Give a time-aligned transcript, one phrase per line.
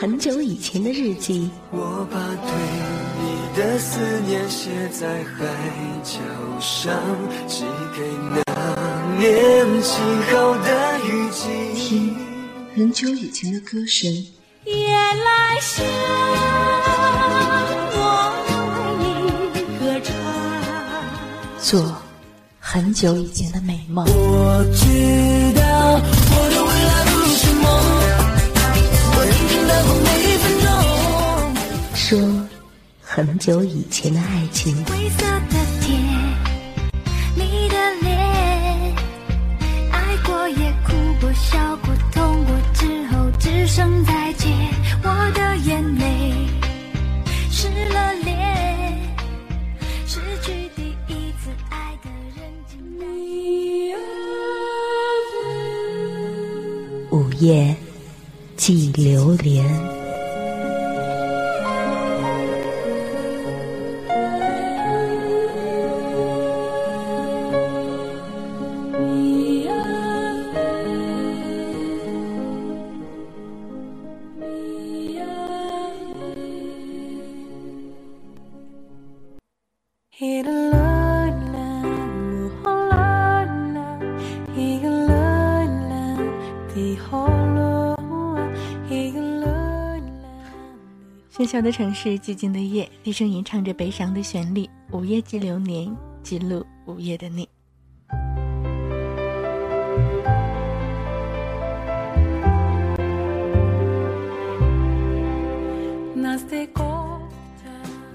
[0.00, 1.50] 很久以前的日记。
[1.70, 2.50] 我把对
[3.20, 3.24] 你
[3.54, 5.44] 的思念写在海
[6.02, 6.18] 角
[6.58, 6.98] 上，
[7.46, 8.00] 寄给
[8.30, 8.42] 那
[9.18, 10.00] 年轻
[10.32, 11.44] 后的雨季。
[11.74, 12.16] 听
[12.74, 14.10] 很久以前的歌声。
[14.64, 15.84] 夜来香，
[17.92, 18.00] 我
[19.02, 19.04] 为
[19.52, 20.14] 你歌唱。
[21.58, 21.94] 做
[22.58, 24.06] 很久以前的美梦。
[24.06, 25.59] 我知道
[32.10, 32.18] 说
[33.00, 34.74] 很久以前的爱情。
[91.62, 94.68] 的城市，寂静的夜，低声吟唱着悲伤的旋律。
[94.92, 97.48] 午夜记流年，记录午夜的你。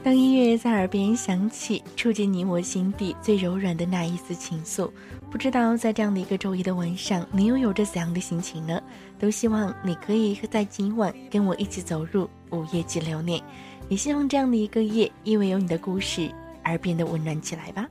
[0.03, 4.89] 当音乐在耳边响起，触及你我心底最柔软的那一丝情愫。
[5.31, 8.79] 不知道在这样的一个周一的晚上，你又有着怎样的心情呢？
[9.17, 13.41] 都希望你可以在今晚跟我一起走入午夜及流年，
[13.89, 16.29] 也希望这样的一个夜，因为有你的故事
[16.63, 17.85] 而变得温暖起来吧。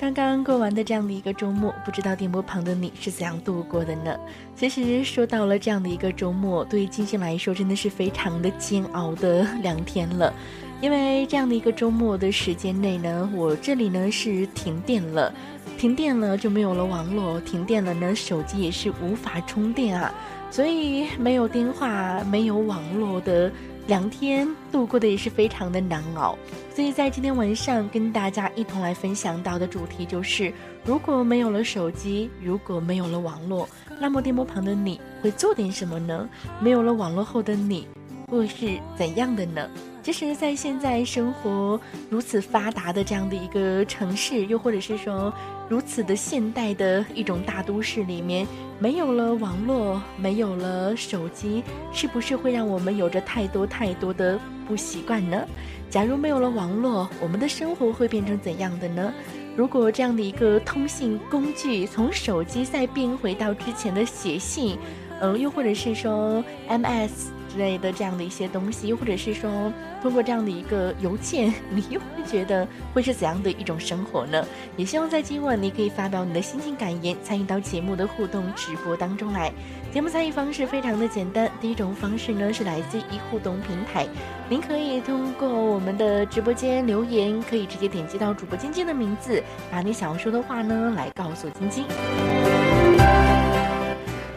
[0.00, 4.16] 刚刚过完的这样的一个周末，不知道电波旁的你是怎样度过的呢？
[4.56, 10.34] 其实说到了这样的一个周末，对于金星来说真的是非常的煎熬的两天了，
[10.80, 15.32] 因为这样的一个周末的时间内呢，我这里呢是停电了，
[15.76, 20.12] 停电了就没有了网络，停电了呢手机也是无法充电啊，
[20.50, 23.52] 所以没有电话、没有网络的。
[23.86, 26.38] 两天度过的也是非常的难熬，
[26.72, 30.52] 所以在今天晚上跟大家一同来分享到的主题就是：
[30.84, 33.68] 如果没有了手机，如果没有了网络，
[33.98, 36.28] 那么电波旁的你会做点什么呢？
[36.60, 37.88] 没有了网络后的你，
[38.28, 39.68] 会是怎样的呢？
[40.10, 45.32] 其实，在现在生活如此发达的这样的一个城市，又或者是说
[45.68, 48.44] 如此的现代的一种大都市里面，
[48.80, 51.62] 没有了网络，没有了手机，
[51.92, 55.46] 是不是会让我们有着太多太多的不习惯呢？
[55.88, 59.14] 假如没有了网络，我们的生活会变成怎样的呢？
[59.54, 64.76] 如果这样的一个通信工具从手机再变回到之前的写信，
[65.20, 67.28] 嗯，又或者是说 MS。
[67.50, 74.46] 之类的这样的一些东西，或者是说通过这样的一个邮件， 你又会觉得会是怎样的一种生活呢？
[74.76, 79.52] 也希望在今晚你可以发表你的心情感言，参与到节目的互动直播当中来。
[79.92, 84.06] 节目参与方式非常的简单，第一种方式呢是来自于互动平台，
[84.48, 91.84] 您可以通过我们的直播间留言，可以直接点击到主播晶晶的名字，把你想要说的话呢来告诉晶晶。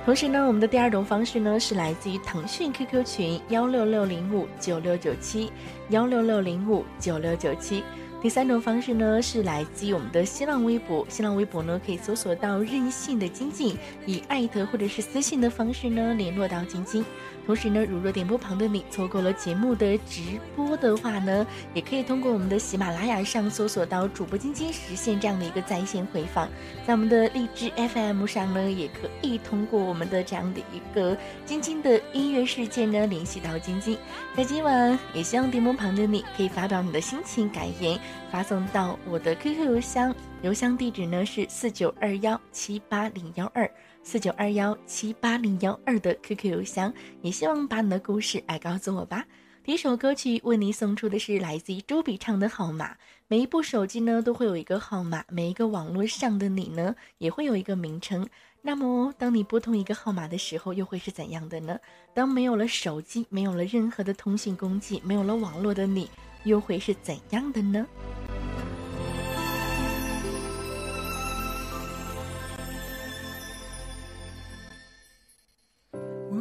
[0.06, 5.50] 同时呢，我们的第二种方式呢是来自于腾讯 QQ 群幺六六零五九六九七
[5.90, 7.82] 幺六六零五九六九七。
[8.22, 17.06] 第三种方式呢是来自于我们的新浪微博，新浪微博呢可以搜索到任性的晶晶，以艾特或者是私信的方式呢联络到晶晶。
[17.46, 26.48] 同时呢，如若点播旁的你错过了节目的直播的话呢，也可以通过我们的喜马拉雅上搜索到主播晶晶，实现这样的一个在线回放。
[26.88, 33.98] 在我们的荔枝 FM 上呢，也可以通过我们的这样的一个晶晶的音乐世界呢，联系到晶晶。
[34.38, 38.00] 在今晚，也希望点播旁的你可以发表你的心情感言，
[38.32, 43.70] 发送到我的 QQ 邮箱，邮箱地址呢是四九二幺七八零幺二。
[44.04, 49.26] 四九二幺七八零幺二的 QQ 邮箱，也希望把你的故事来告诉我吧。
[49.64, 52.96] 第一首歌曲为你送出的是来自于周笔畅的号码。
[53.30, 58.28] 每一部手机呢都会有一个号码，每一个网络上的你呢也会有一个名称。
[58.62, 61.80] 那么，当你拨通一个号码的时候，又会是怎样的呢？
[62.14, 66.10] 当没有了手机，没有了任何的通信工具，没有了网络的你，
[66.44, 67.88] 又会是怎样的呢？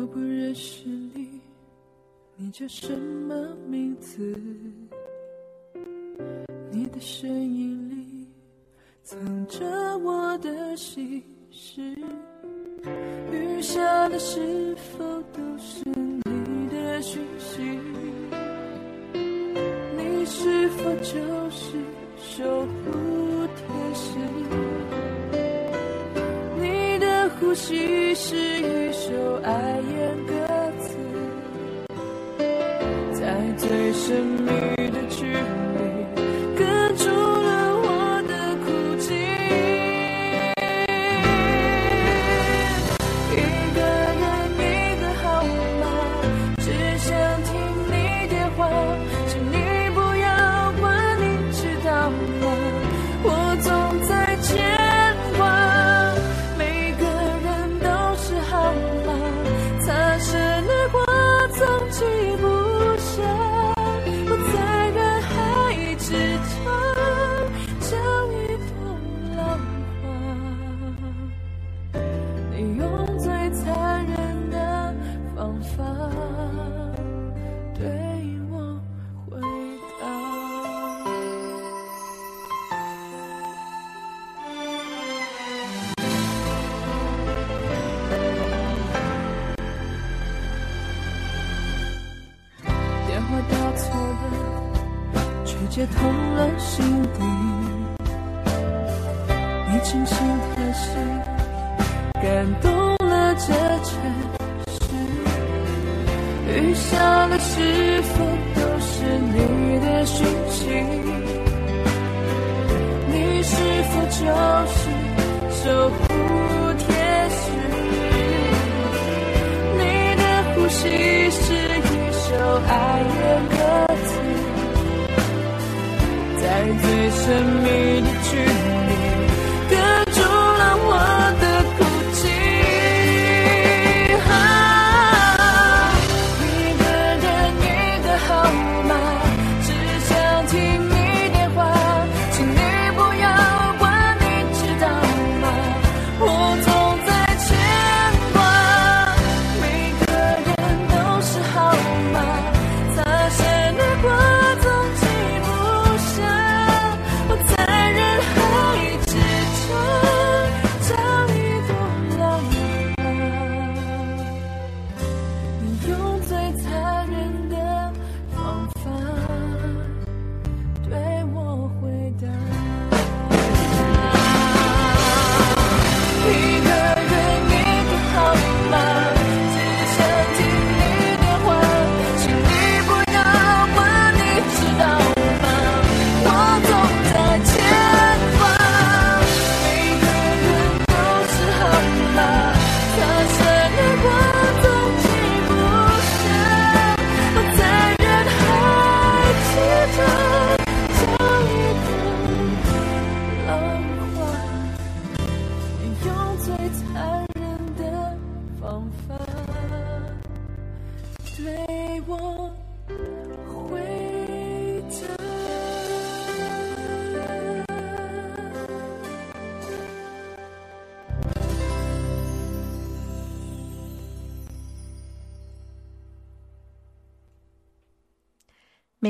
[0.03, 1.41] 我不认识你，
[2.35, 4.37] 你叫什么名字？
[6.73, 8.27] 你的声音里
[9.05, 9.65] 藏着
[9.99, 11.23] 我的心
[11.53, 11.81] 事，
[13.31, 17.63] 雨下的是否都是你的讯息？
[19.97, 21.79] 你是否就是
[22.19, 25.12] 守护天使？
[27.53, 29.13] 你的呼吸是一首
[29.43, 30.33] 爱恋歌
[30.81, 30.97] 词，
[33.13, 34.47] 在最神秘
[34.91, 35.37] 的距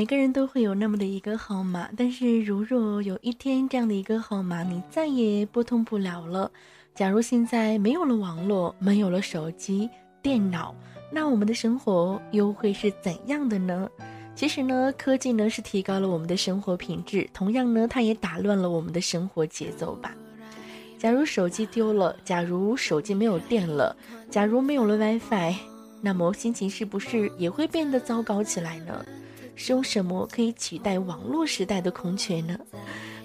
[0.03, 6.51] 每个人都会有那么的一个号码，但是如若有一天这样的一个号码你再也拨通不了了，
[6.93, 9.89] 假如现在没有了网络，没有了手机、
[10.21, 10.75] 电脑，
[11.09, 13.89] 那我们的生活又会是怎样的呢？
[14.35, 20.13] 其实呢，科技呢是提高了我们的生活品质，同样呢，它也打乱了我们的生活节奏吧。
[20.99, 23.95] 假如手机丢了，假如手机没有电了，
[24.29, 25.55] 假如没有了 WiFi，
[26.01, 29.05] 那么心情是不是也会变得糟糕起来呢？
[29.55, 32.57] 是用什么可以取代网络时代的空缺呢？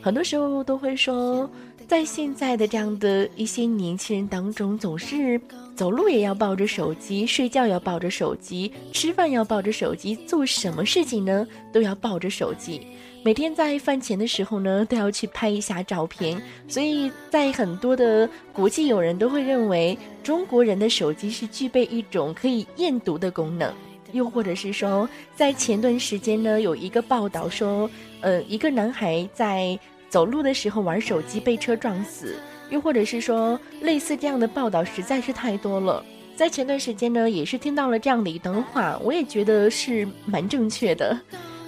[0.00, 1.50] 很多时候都会说，
[1.86, 5.40] 在现在的这样的一些年轻人当中，总是
[5.74, 12.86] 走路也要抱着手机，睡觉要抱着手机，吃饭要抱着手机，做什么事情呢都要抱着手机。
[13.24, 16.40] 每天在饭前的时候呢，都要去拍一下照片。
[16.68, 23.74] 所以在很多的国际友人都会认为，中国人的手机是具备一种可以验毒的功能。
[24.12, 32.36] 又或者是说，在前段时间呢，有一个报道说，呃，一个男孩在走路的时候玩手机被车撞死。
[32.70, 36.04] 又或者是说，类似这样的报道实在是太多了。
[36.36, 41.18] 在前段时间呢，也是听到了这样的一段话，我也觉得是蛮正确的。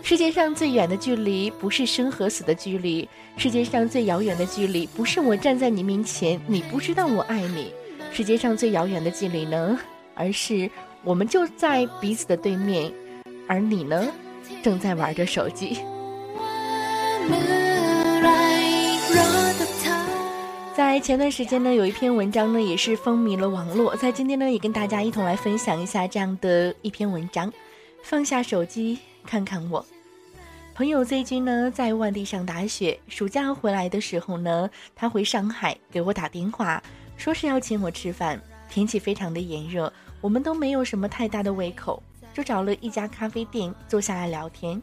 [0.02, 3.06] 世界上最远的距离，不是生和死的距离；
[3.36, 7.72] 世界上最遥远的距离，不是我站在你面前，你不知道我爱你；
[8.12, 9.78] 世界上最遥远的距离呢，
[10.14, 10.70] 而是
[11.02, 12.92] 我们就在彼此的对面，
[13.48, 14.06] 而你呢，
[14.62, 15.78] 正在玩着手机。
[20.76, 23.96] 在前段时间呢，有一篇文章呢，也是风靡了网络。
[23.96, 27.50] 在今天呢，也跟大家一同来分享一下这样的一篇文章。
[28.02, 29.84] 放下手机，看看我。
[30.74, 36.82] 朋友 Z 君呢，在外地上大学，暑假回来的时候呢，他回上海给我打电话，
[37.16, 38.40] 说是要请我吃饭。
[38.68, 44.80] 天气非常的炎热，我们都没有什么太大的胃口，就找了一家咖啡店坐下来聊天。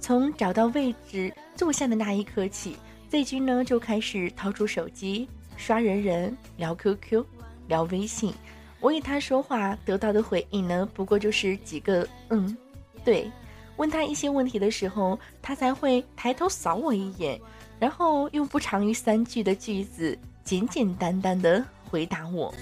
[0.00, 2.76] 从找到位置坐下的那一刻起。
[3.10, 7.24] Z 君呢就开始掏出手机刷人人聊 QQ
[7.68, 8.34] 聊微信，
[8.80, 12.56] 我与他说话得到的回应呢，不过就是几个嗯，
[13.04, 13.30] 对。
[13.76, 17.40] 问他一些问题的时候，他才会抬头扫我一眼，
[17.78, 22.52] 然后用不长于三句的句子，简简单单的回答我。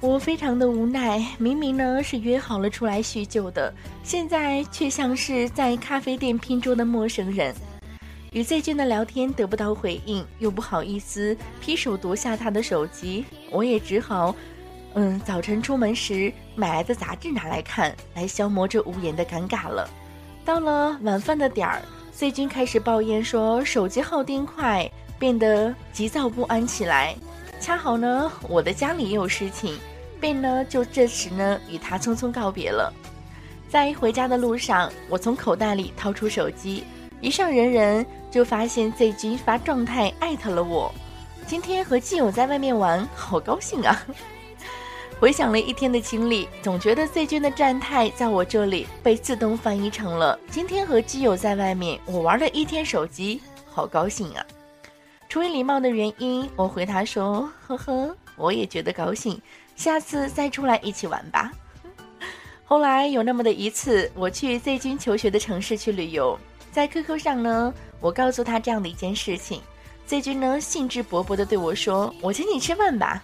[0.00, 7.54] 我非常的无奈，明明呢是约好了出来叙旧的，现在却像是在咖啡店拼桌的陌生人。
[8.32, 14.34] 与 Z 君的聊天得不到回应，又不好意思劈手夺下他的手机，我也只好，
[14.94, 19.88] 嗯，早晨出门时买来的杂志拿来看，来消磨这无言的尴尬了。
[20.44, 24.88] 到了晚饭的点儿，Z 君开始抱怨说手机耗电快，
[25.18, 27.16] 变得急躁不安起来。
[27.60, 29.78] 恰好呢，我的家里也有事情。
[30.18, 32.92] 便呢，就这时呢，与他匆匆告别了。
[33.68, 36.84] 在回家的路上，我从口袋里掏出手机，
[37.20, 40.90] 一上人人，就发现 Z 君发状态艾特了我。
[41.46, 44.06] 今天和基友在外面玩，好高兴啊！
[45.20, 54.46] 回想了一天的经历，总觉得 Z 君的站态在我这里被自动翻译成了今天和基友在外面，我玩了一天手机，好高兴啊！
[55.28, 59.40] 出于礼貌的原因，我回他说：“呵呵，我也觉得高兴。”
[59.76, 61.52] 下次再出来一起玩吧。
[62.64, 66.38] 后来有那么的一次，我去 Z 君求学的城市去旅游，
[66.72, 69.60] 在 QQ 上呢，我告诉他这样的一件事情
[70.06, 73.22] ，Z 君呢兴致勃勃地对我说：“我请你吃饭吧。”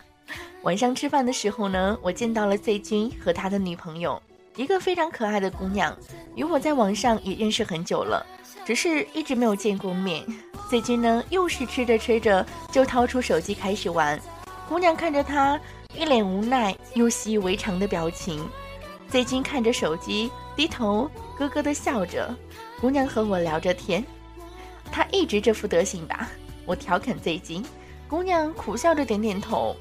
[0.62, 4.21] 晚上吃饭的时候呢，我见到了 Z 君和他的女朋友，
[4.56, 5.97] 一个非常可爱的姑娘，
[6.35, 8.25] 与我在网上也认识很久了，
[8.64, 10.25] 只是一直没有见过面。
[10.69, 14.21] 最近呢又是吃着吃着就掏出手机开始玩，
[14.69, 15.61] 姑娘看着他。
[15.95, 18.49] 一脸无奈又习以为常的表情
[19.11, 22.35] 最近看着手机，低头咯咯的笑着。
[22.81, 24.02] 姑娘和我聊着天，
[24.90, 26.31] 他一直这副德行吧？
[26.64, 27.62] 我调侃最近，
[28.09, 29.76] 姑娘苦笑着点点头。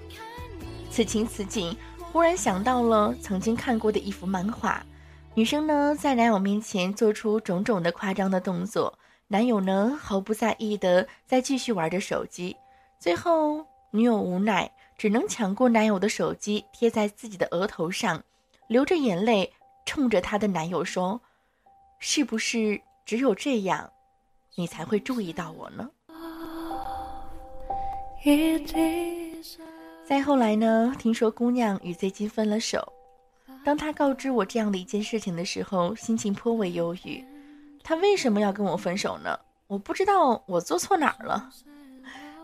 [0.90, 1.74] 此情此景，
[2.12, 4.86] 忽然想到了曾经看过的一幅漫画，
[5.34, 8.98] 女生呢在男友面前做出种种的夸张的动作，
[9.28, 12.56] 男友呢毫不在意的在继续玩着手机，
[13.00, 14.70] 最后女友无奈。
[14.98, 18.22] 只能抢过男友的手机，贴在自己的额头上，
[18.68, 19.52] 流着眼泪，
[19.84, 21.20] 冲着她的男友说
[21.98, 23.92] ：“是不是只有这样，
[24.56, 25.90] 你才会注意到我呢？”
[30.06, 30.94] 再后来呢？
[31.00, 32.94] 听说姑娘与 Z 君分了手。
[33.64, 37.24] 当他告知我这样的一件事情的时候，心情颇为忧郁。
[37.84, 39.38] 他为什么要跟我分手呢？
[39.68, 41.50] 我不知道我做错哪儿了。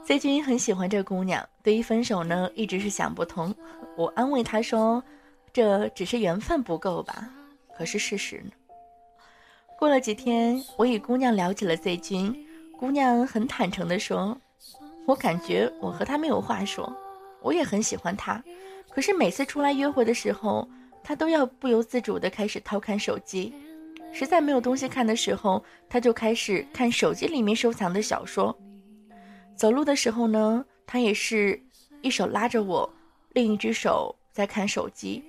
[0.05, 3.53] Z 君很喜欢这姑娘，对于分手呢，一直是想不通。
[3.97, 5.03] 我安慰他说
[5.51, 7.29] ：“这只是缘分不够吧？”
[7.77, 8.51] 可是事实呢？
[9.77, 12.47] 过了几天，我与姑娘聊起了 Z 君，
[12.79, 14.37] 姑娘很坦诚地说
[15.05, 16.91] ：“我感觉我和他没有话说，
[17.41, 18.41] 我也很喜欢他，
[18.89, 20.67] 可是每次出来约会的时候，
[21.07, 23.53] 他都要不由自主地开始偷看手机，
[24.11, 28.53] 实在没有东西看的时候，他就开始看手机里面收藏的小说。”
[29.55, 31.57] 走路的时候呢，他也是
[32.01, 32.93] 一手拉着我，
[33.29, 35.23] 另一只手在看手机，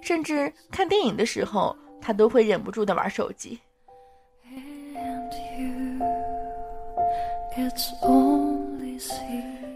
[0.00, 3.58] 甚至看电影的时候，他都会忍不住的玩手机。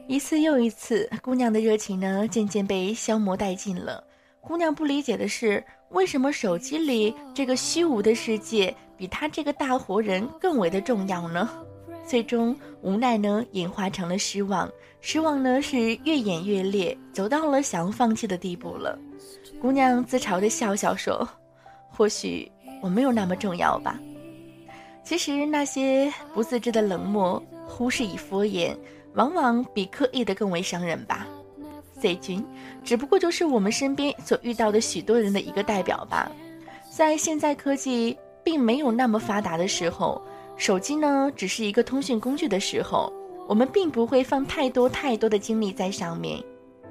[0.06, 4.04] 一次又一次，姑娘的热情呢，渐渐被消磨殆尽了。
[4.48, 11.50] 姑娘不理解的是，为什么手机里这个虚无的世界，比他这个大活人更为的重要呢？
[12.06, 14.66] 最终无奈呢，演化成了失望。
[15.02, 18.98] 失望呢是越演越烈，走到了想要放弃的地步了。
[19.60, 21.28] 姑娘自嘲的笑笑说
[21.92, 22.50] ：“或许
[22.80, 24.00] 我没有那么重要吧。”
[25.04, 28.74] 其实那些不自知的冷漠、忽视与敷衍，
[29.12, 31.26] 往往比刻意的更为伤人吧。
[32.00, 32.44] ，C 君，
[32.84, 36.30] 只不过就是我们身边所遇到的许多人的一个代表吧。
[36.90, 40.20] 在现在科技并没有那么发达的时候，
[40.56, 43.12] 手机呢只是一个通讯工具的时候，
[43.46, 46.42] 我们并不会放太多太多的精力在上面。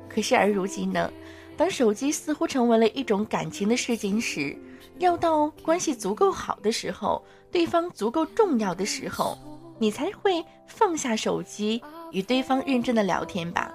[0.07, 1.11] 可是而如今呢，
[1.57, 4.55] 当手机似乎成为了一种感情的事情时，
[4.99, 7.21] 要到关系足够好的时候，
[7.51, 9.37] 对方足够重要的时候，
[9.77, 13.73] 你才会放下手机与对方认真的聊天吧。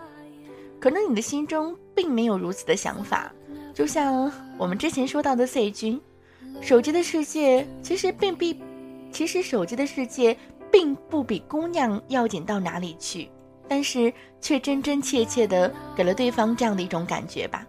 [0.83, 3.33] 可能你的心中并没有如此的想法，
[3.73, 6.01] 就像我们之前说到的 C 君，
[6.61, 8.61] 手机的世界其实并比，
[9.13, 10.37] 其实手机的世界
[10.73, 13.31] 并不比姑娘要紧到哪里去，
[13.69, 17.65] 但是却真真切切的给了对方这样的一种感觉吧。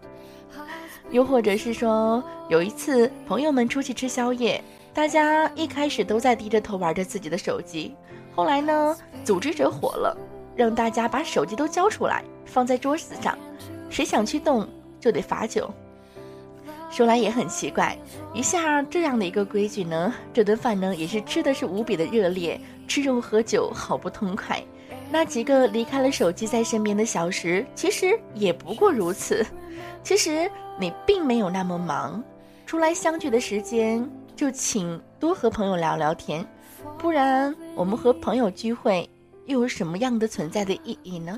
[1.12, 4.60] 又或者是说，有一次朋友们出去吃宵夜，
[4.92, 7.94] 大家一开始都在低着头玩着自己的手机，
[8.36, 10.18] 后来呢，组织者火了，
[10.56, 12.24] 让大家把手机都交出来。
[12.46, 13.38] 放在桌子上，
[13.90, 14.68] 谁想去动
[15.00, 15.72] 就得罚酒。
[16.92, 17.98] 说来也很奇怪，
[18.34, 24.62] 一下这样的一个规矩呢，这顿饭呢也是吃的是无比的热烈，吃肉喝酒好不痛快。
[25.10, 29.44] 那几个离开了手机在身边的小时，其实也不过如此。
[30.04, 32.24] 其实你并没有那么忙，
[32.68, 36.46] 出来相聚的时间就请多和朋友聊聊天，
[37.00, 39.10] 不然我们和朋友聚会
[39.46, 41.38] 又有什么样的存在的意义呢？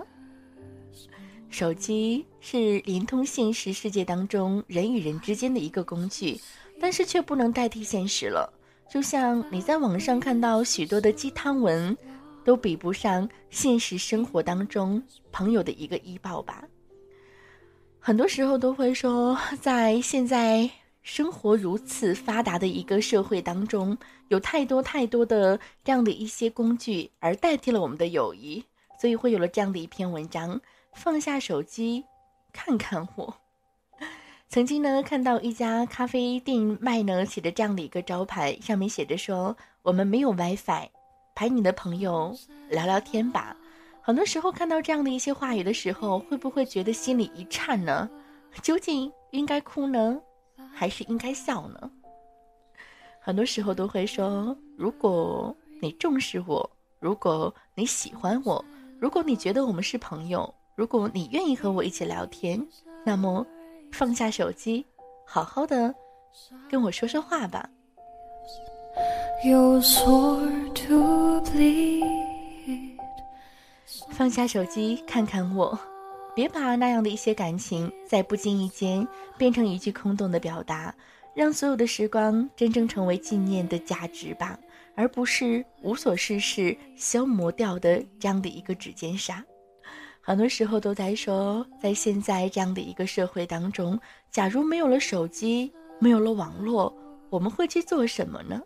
[1.49, 6.39] 手机是连通现实世界当中人与人之间的一个工具，
[6.79, 8.51] 但是却不能代替现实了。
[8.89, 11.97] 就像你在网上看到许多的鸡汤文，
[12.43, 16.63] 都比不上现实生活当中朋友的一个医报吧。
[17.99, 20.69] 很多时候都会说，在现在
[21.05, 23.95] 生活如此发达的一个社会当中，
[24.29, 28.65] 有太多太多的这样的一些工具，而代替了我们的友谊，
[28.99, 30.59] 所以会有了这样的一篇文章。
[30.93, 32.03] 放下手机，
[32.51, 33.31] 看看我。
[34.49, 40.89] 曾经呢，看到一家咖啡店卖呢写着这样的一个招牌，上面写着说：“我们没有 WiFi，
[41.35, 42.35] 陪你的朋友
[42.71, 43.55] 聊聊天吧。”
[44.01, 48.09] 很多时候看到这样的一些话语的时候，会不会觉得心里一颤呢？
[48.63, 50.19] 究竟应该哭呢，
[50.75, 51.89] 还是应该笑呢？
[53.19, 58.63] 很多时候都会说：“如果你重视我，如果你喜欢我，
[58.99, 62.61] 如果你觉得我们是朋友。”如果你愿意和我一起聊天，
[63.05, 63.47] 那么
[63.93, 64.85] 放下手机，
[65.25, 65.95] 好好的
[66.69, 67.69] 跟我说说话吧。
[74.09, 75.79] 放下手机，看看我，
[76.35, 80.93] 别把那样的一些感情在不经意间变成一句空洞的表达，
[81.33, 84.59] 让所有的时光真正成为纪念的价值吧，
[84.95, 89.41] 而不是无所事事消磨掉的这样的一个指尖沙。
[90.19, 93.97] 很多时候都在说，在现在这样的一个社会当中，
[94.29, 96.93] 假如没有了手机，没有了网络，
[97.29, 98.61] 我们会去做什么呢？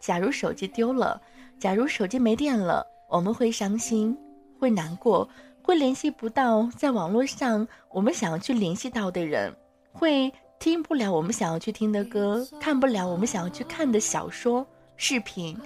[0.00, 1.20] 假如手机丢了，
[1.58, 4.16] 假如手机没电了，我们会伤心，
[4.58, 5.28] 会难过，
[5.62, 9.54] 会联系不到在网络上我们想要去联系到的人，
[9.92, 15.56] 会听不了我们想要去听的歌，看不了我们想要去看的小说、视频。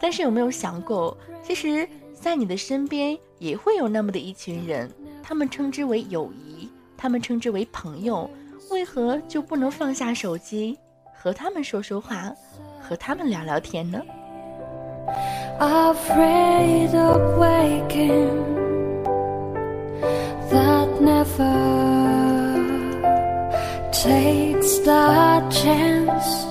[0.00, 1.88] 但是有没有想过，其实？
[2.12, 8.28] 在你的身边也会有那么的一群人，他们称之为友谊，他们称之为朋友，
[8.70, 10.78] 为何就不能放下手机，
[11.14, 12.30] 和他们说说话，
[12.78, 14.02] 和他们聊聊天呢
[15.58, 18.59] ？Afraid of waking,
[21.00, 22.60] never
[23.92, 26.49] takes the chance.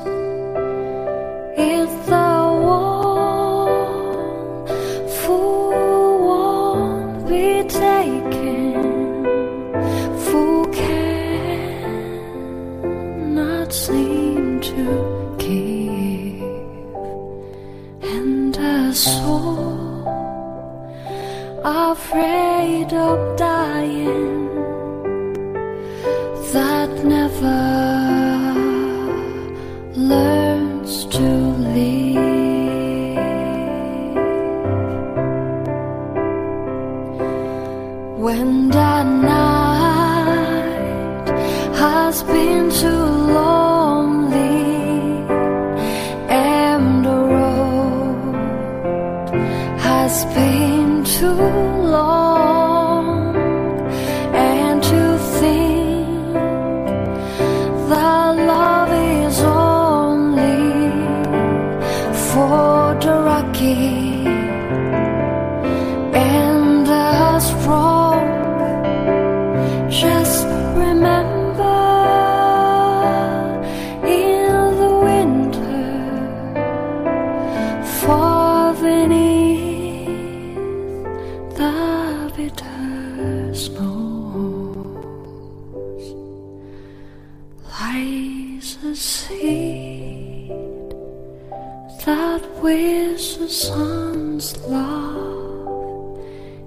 [92.09, 96.17] That wishes sun's love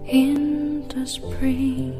[0.06, 1.98] in the spring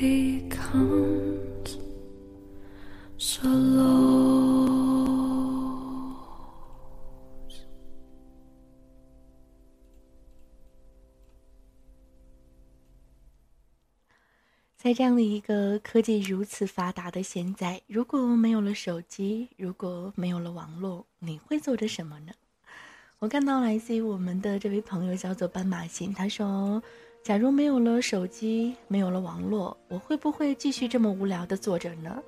[0.00, 1.78] becomes
[3.16, 4.33] so low.
[14.84, 22.32] 在这样的一个科技如此发达的现在，如果没有了手机，如果没有了网络，你会做着什么呢？
[23.18, 26.82] 我看到来自于我们的这位朋友叫做斑马线，他说
[27.24, 32.22] ：“假如没有了手机，没有了网络，我会不会继续这么无聊的坐着呢？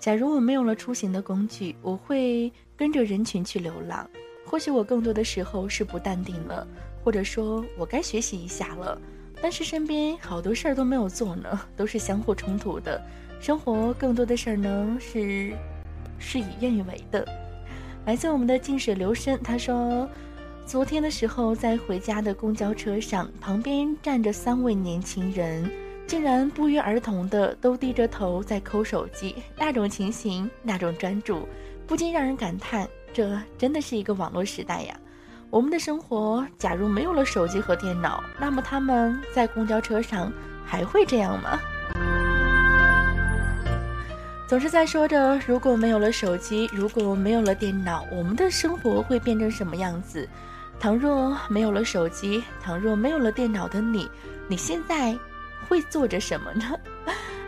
[0.00, 4.10] 假如我没有了出行的工具，我会跟着人群去流浪。
[4.44, 6.66] 或许我更多的时候是不淡定了，
[7.04, 9.00] 或者说我该学习一下了。”
[9.42, 13.00] 但是身边好多事儿都没有做呢，都是相互冲突的。
[13.40, 15.52] 生活更多的事儿呢是
[16.18, 17.26] 事与愿违的。
[18.04, 20.08] 来自我们的静水流深，他说，
[20.66, 25.70] 昨天的时候在回家的公交车上，旁边站着三位年轻人，
[26.06, 31.48] 竟然不约而同的都低着头在抠手机，那种情形，那种专注，
[31.86, 34.98] 不禁让人感叹，这真的是一个网络时代呀。
[35.50, 40.32] 我们的生活，假如没有了手机和电脑，那么他们在公交车上
[40.64, 41.58] 还会这样吗？
[44.46, 50.28] 总是在说着，如果没有了手机，如果没有了电脑，我们的生活会变成什么样子？
[50.78, 54.08] 倘若没有了手机，倘若没有了电脑的你，
[54.46, 55.18] 你现在
[55.68, 56.78] 会做着什么呢？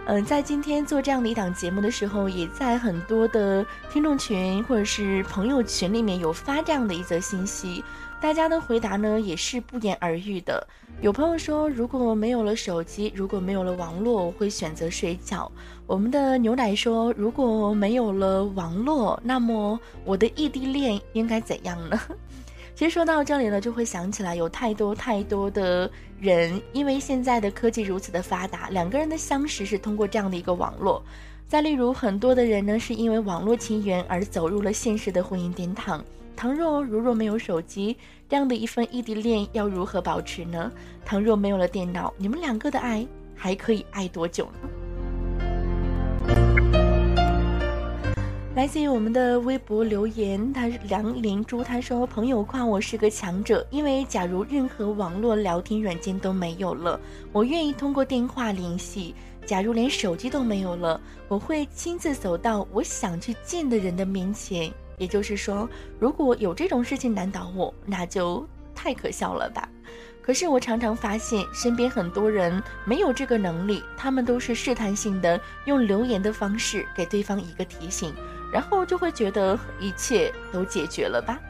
[0.05, 7.85] 嗯，在今天做这样的一档节目的时候，也在很多的听众群或者是朋友群里面有发这样的一则信息，
[8.21, 10.67] 大家的回答呢也是不言而喻的。
[11.01, 15.51] 有朋友说，如果没有了手机，如果没有了网络，我会选择睡觉。
[15.87, 21.99] 我们的牛奶说，如果没有了网络，那么我的异地恋应该怎样呢？
[22.75, 31.03] 其实说到这里呢，就会想起来有太多太多的人，因为现在的科技如此的发达，两个人的相识是通过这样的一个网络。
[31.47, 36.03] 再例如，很多的人呢，是因为网络情缘而走入了现实的婚姻殿堂。
[36.35, 37.95] 倘若如若没有手机，
[38.27, 40.73] 这样的一份异地恋要如何保持呢？
[41.05, 43.07] 倘若没有了电脑，你们两个的爱
[43.37, 44.69] 还可以爱多久呢？
[48.55, 57.01] 来自于我们的微博留言，他梁林珠，他说：“朋友夸我是个强者，因为假如任何网络聊天软件都没有了，
[57.33, 59.15] 我愿意通过电话联系；
[59.47, 64.71] 假如连手机都没有了，我会亲自走到我想去见的人的面前。
[64.99, 65.67] 也就是说，
[65.99, 69.67] 如果有这种事情难倒我，那就太可笑了吧。
[70.21, 78.13] 可是我常常发现，身边很多人没有这个能力，他们都是试探性的用留言的方式给对方一个提醒。”
[78.53, 81.41] 然后就会觉得一切都解决了吧。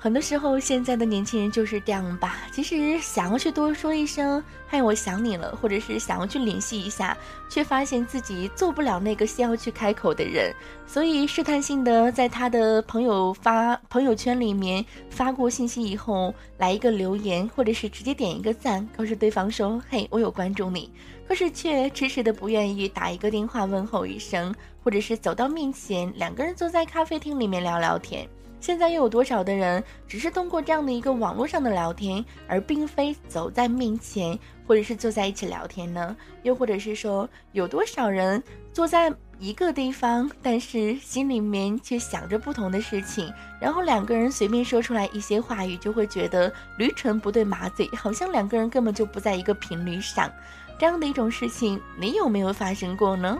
[0.00, 2.36] 很多时候，现在的年轻人就是这样吧。
[2.52, 7.18] 其实想要去多说一声“嗨，我想你了”，或者是想要去联系一下，
[7.50, 10.54] 却发现自己做不了那个先要去开口的人，
[10.86, 20.88] 所以试探性的在他的朋友发朋友圈里面发过信息以后，来一个留言，或者是直接点一个赞，告诉对方说“嘿，我有关注你”，
[21.26, 28.28] 可是却迟迟的不愿意打一个电话问候一声，或者是走到面前，两个人坐在咖啡厅里面聊聊天。
[28.60, 36.16] 现在又有多少的人只是通过这样的一个网络上的聊天，而并非走在面前，或者是坐在一起聊天呢？
[36.42, 38.42] 又或者是说，有多少人
[38.72, 50.30] 坐在一个地方，但是心里面却想着不同的事情，然后两个人随便说出来一些话语，就会觉得驴唇不对马嘴，好像两个人根本就不在一个频率上。
[50.78, 53.38] 这样的一种事情，你有没有发生过呢？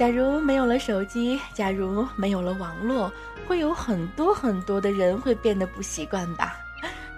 [0.00, 3.12] 假如没有了手机，假如没有了网络，
[3.46, 6.56] 会有很多很多的人会变得不习惯吧？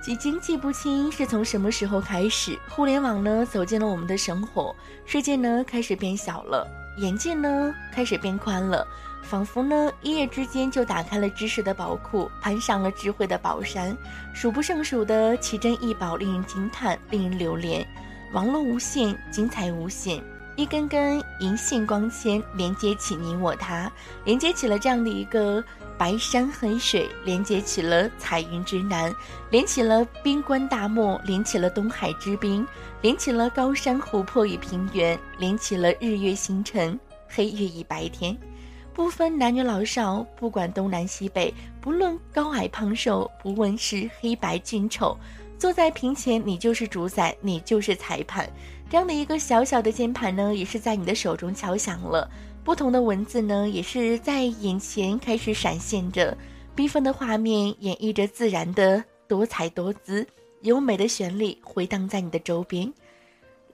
[0.05, 4.75] 已经记不清是从什么时候开始，互联网呢走进了我们的生活，
[5.07, 6.66] 世界呢开始变小了，
[6.97, 8.85] 眼界呢开始变宽了，
[9.23, 13.97] 仿佛呢一夜之间就打开了知识的宝库，攀上了智慧的宝山，
[14.35, 17.87] 数不胜数的奇珍异宝令人惊叹，令人留恋。
[18.33, 20.21] 网络无限，精彩无限。
[20.57, 23.91] 一根根银线光纤连接起你我他，
[24.25, 25.65] 连接起了这样的一个
[25.97, 29.15] 白山黑水，连接起了彩云之南，
[29.51, 32.67] 连起了冰关大漠，连起了东海之滨，
[33.01, 38.37] 连起了高山湖泊与平原，连起了日月星辰，黑夜与白天。
[38.93, 45.17] 不分男女老少，不管东南西北，不论高矮胖瘦，不问是黑白俊丑，
[45.59, 48.47] 坐在屏前，你就是主宰，你就是裁判。
[48.92, 52.31] 这样的一个小小的键盘呢，也是在你的手中敲响了。
[52.62, 56.37] 不同的文字呢，也是在眼前开始闪现着，
[56.76, 60.26] 缤纷的画面演绎着自然的多彩多姿，
[60.61, 62.92] 优美的旋律回荡在你的周边。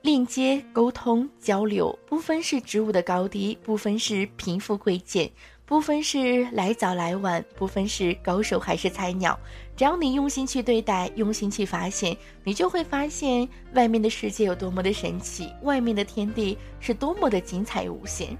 [0.03, 5.29] 链接、沟通、交流，不分是职务的高低，不分是贫富贵贱，
[5.69, 9.39] 不分是来早来晚，不分是高手还是菜鸟。
[9.77, 18.35] 只要你用心去对待，用心去发现，你就会发现外面的世界有多么的神奇，外面的天地是多么的精彩无限。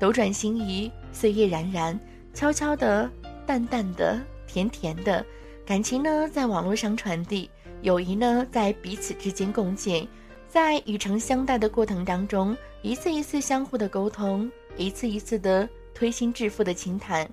[0.00, 1.96] 斗转星移，岁月冉冉，
[2.34, 3.08] 悄悄的、
[3.46, 5.24] 淡淡的、甜甜的，
[5.64, 7.48] 感情呢，在网络上传递，
[7.82, 10.04] 友谊呢，在彼此之间共建。
[10.48, 17.28] 在与诚相待的过程当中，一次一次相互的沟通，一次一次的推心置腹的倾谈，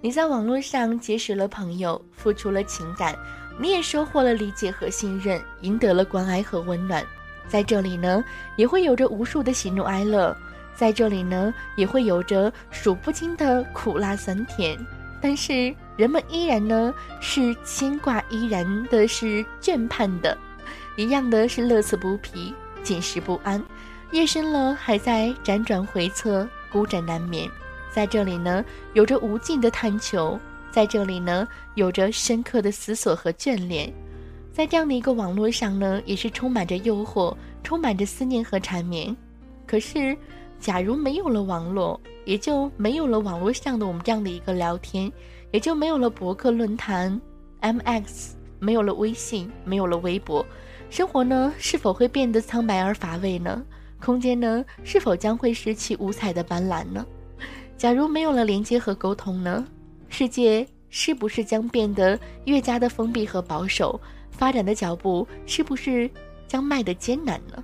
[0.00, 3.16] 你在网络上结识了朋友，付出了情感，
[3.58, 7.04] 你也收获了理解和信任，赢得了关爱和温暖。
[7.48, 8.24] 在这里呢，
[8.56, 10.36] 也会有着无数的喜怒哀乐，
[10.74, 14.78] 在这里呢，也会有着数不清的苦辣酸甜。
[15.20, 20.36] 但是人们依然呢，是牵挂，依然的是眷盼的，
[20.96, 22.54] 一样的是乐此不疲。
[22.84, 23.62] 寝食不安，
[24.10, 27.48] 夜深了还在辗转回侧，孤枕难眠。
[27.94, 30.38] 在这里呢，有着无尽的探求；
[30.70, 33.92] 在这里呢，有着深刻的思索和眷恋。
[34.50, 39.14] 在这样的一个网络上呢，也是充满着诱惑，充满着思念和缠绵。
[39.66, 40.16] 可是，
[40.58, 45.12] 假如没有了网络，也就没有了网络上的我们这样的一个聊天，
[45.50, 47.20] 也就没有了博客论坛、
[47.60, 50.44] MX，没有了微信，没有了微博。
[50.88, 53.62] 生活呢，是否会变得苍白而乏味呢？
[54.00, 57.06] 空间呢，是否将会失去五彩的斑斓呢？
[57.82, 59.66] 假如没有了连接和沟通呢？
[60.08, 64.00] 世界是不是将变得越加的封闭和保守？
[64.30, 66.08] 发展的脚步是不是
[66.46, 67.60] 将迈得艰难呢？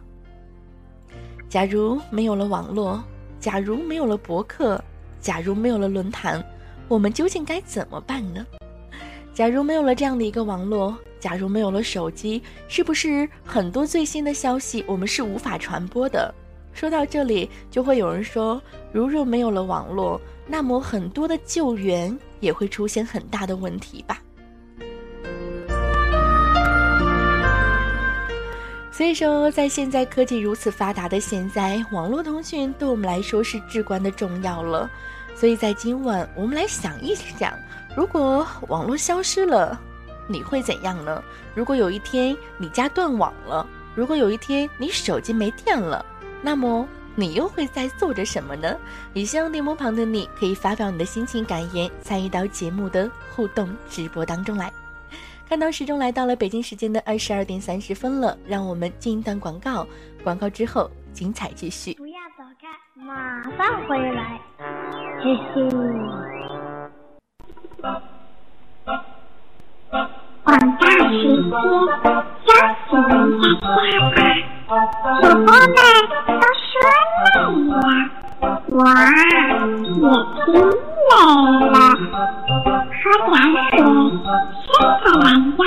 [1.49, 3.01] 假如没有了网络，
[3.39, 4.83] 假如没有了博客，
[5.21, 6.45] 假如没有了论坛，
[6.89, 8.45] 我们究竟该怎么办呢？
[9.33, 10.99] 假如没有了这样的一个网络？
[11.21, 16.35] 假如没有了手机，是不是很多最新的消息我们是无法传播的？
[16.79, 18.63] 说到这里，就会有人说，
[18.93, 24.23] 如若没有了网络，那么很多的救援也会出现很大的问题吧。
[28.93, 34.89] 所以说，在现在科技如此发达的现在，网络通讯对我们来说是至关的重要了。
[35.35, 37.53] 所以在今晚，我们来想一想，
[37.97, 39.77] 如果网络消失了。
[40.29, 41.21] 你会怎样呢？
[41.57, 46.07] 如果有一天你家断网了，如果有一天你手机没电了，
[46.43, 48.77] 那么你又会在做着什么呢？
[49.13, 54.73] 也希望电幕旁的你可以发表你的心情感言，参与到节目的互动直播当中来。
[55.49, 59.87] 看到时钟来到了北京时间的二十二点三十分了，让我们进一段广告，
[60.23, 61.95] 广告之后精彩继续。
[61.95, 62.69] 不要走开，
[63.03, 64.41] 马上回来，
[65.23, 65.61] 嘿嘿。
[70.45, 71.13] 广大时
[72.47, 73.11] 间，恭
[73.43, 75.49] 喜人家家主播们
[76.27, 76.77] 都说
[77.25, 77.27] 累
[77.71, 77.81] 了，
[78.69, 80.11] 我也
[80.45, 80.47] 听
[81.09, 81.13] 累
[81.71, 81.77] 了，
[82.93, 84.13] 喝点水，
[84.65, 84.69] 伸
[85.01, 85.27] 个懒
[85.57, 85.61] 腰，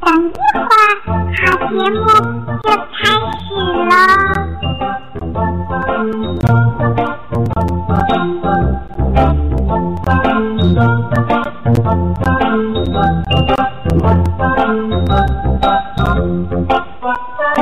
[0.00, 0.80] 等一会儿
[1.34, 1.98] 好节目
[2.62, 2.98] 就开
[3.40, 3.50] 始
[3.90, 3.92] 喽。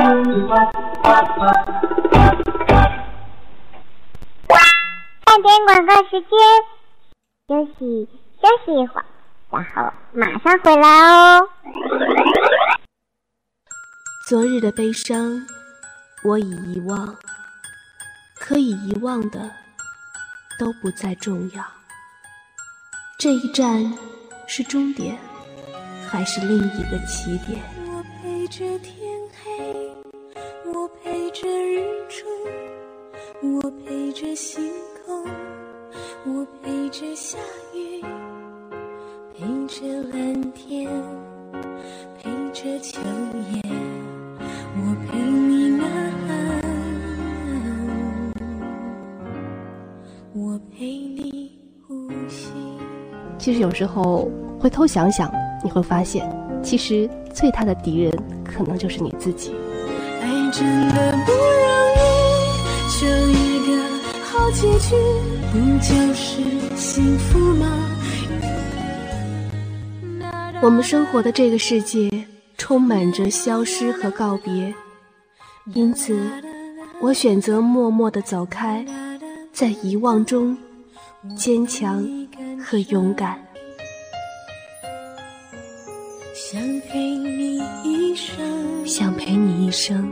[0.09, 0.17] 半
[5.43, 6.29] 点广告时间，
[7.47, 8.09] 休息
[8.41, 9.05] 休息一会儿，
[9.51, 11.47] 然后马上回来哦。
[14.27, 15.45] 昨日的悲伤，
[16.23, 17.15] 我已遗忘，
[18.39, 19.51] 可以遗忘的
[20.57, 21.63] 都不再重要。
[23.19, 23.93] 这一站
[24.47, 25.15] 是终点。
[26.11, 27.61] 还是另一个起点。
[27.85, 28.98] 我陪着天黑，
[30.73, 31.79] 我陪着日
[32.09, 32.27] 出，
[33.41, 34.71] 我陪着星
[35.05, 35.25] 空，
[36.25, 37.37] 我陪着下
[37.73, 38.01] 雨，
[39.33, 40.89] 陪着蓝天，
[42.17, 42.99] 陪着秋
[43.51, 43.61] 叶，
[44.75, 45.83] 我陪你呐
[46.27, 46.61] 喊，
[50.33, 52.51] 我陪你呼吸。
[53.37, 54.29] 其实有时候
[54.59, 55.31] 回头想想。
[55.61, 56.25] 你会发现，
[56.63, 59.53] 其实最大的敌人可能就是你自己。
[60.51, 64.95] 真的不容易就一个好结局
[65.51, 66.41] 不就是
[66.75, 67.67] 幸福吗
[70.61, 72.09] 我们生活的这个世界
[72.57, 74.73] 充满着消失和告别
[75.73, 76.19] 因此
[76.99, 78.85] 我选择默默的走开
[79.53, 80.57] 在遗忘中
[81.35, 82.05] 坚强
[82.61, 83.49] 和勇敢。
[86.51, 90.09] 想陪你一生想陪你一生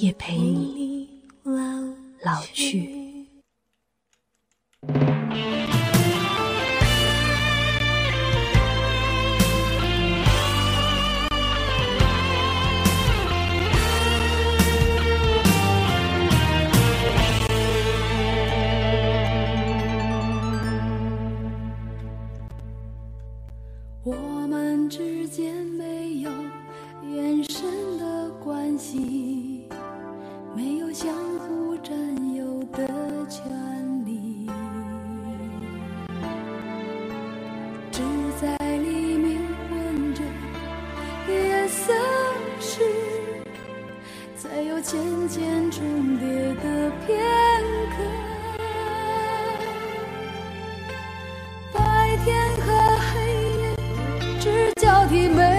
[0.00, 1.08] 也陪你
[2.22, 3.04] 老去。
[24.02, 24.12] 我
[24.48, 25.73] 们之间
[45.28, 46.28] 间重叠
[46.62, 47.18] 的片
[47.90, 48.02] 刻。
[51.72, 53.12] 白天和黑
[53.60, 53.76] 夜
[54.40, 55.53] 只交替每。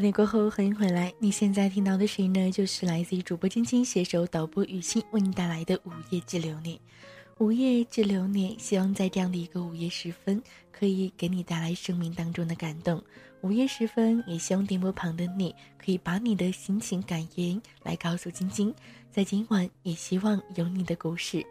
[0.00, 6.58] 三点过后欢迎回来你现在听到的声音呢就是来自于主播晶晶携手导播雨欣为你带来的午夜之流。
[6.60, 6.78] 年
[7.36, 10.42] 午夜之流年希望在这样的一个午夜时分
[10.72, 13.04] 可以给你带来生命当中的感动。
[13.42, 18.74] 午夜时分也希望电波旁的你可以把你的心情感言来告诉晶晶
[19.10, 21.44] 在今晚也希望有你的故事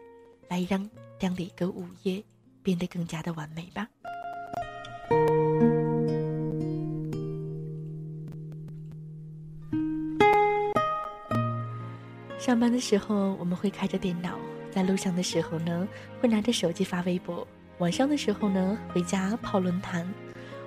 [0.48, 0.82] 来让
[1.20, 2.20] 这样的一个午夜
[2.64, 3.88] 变得更加的完美吧。
[12.50, 14.30] 上班的时候，我们会开着电脑；
[14.72, 15.86] 在路上的时候呢，
[16.20, 17.46] 会拿着手机发微博；
[17.78, 20.04] 晚上的时候呢，回家泡论坛。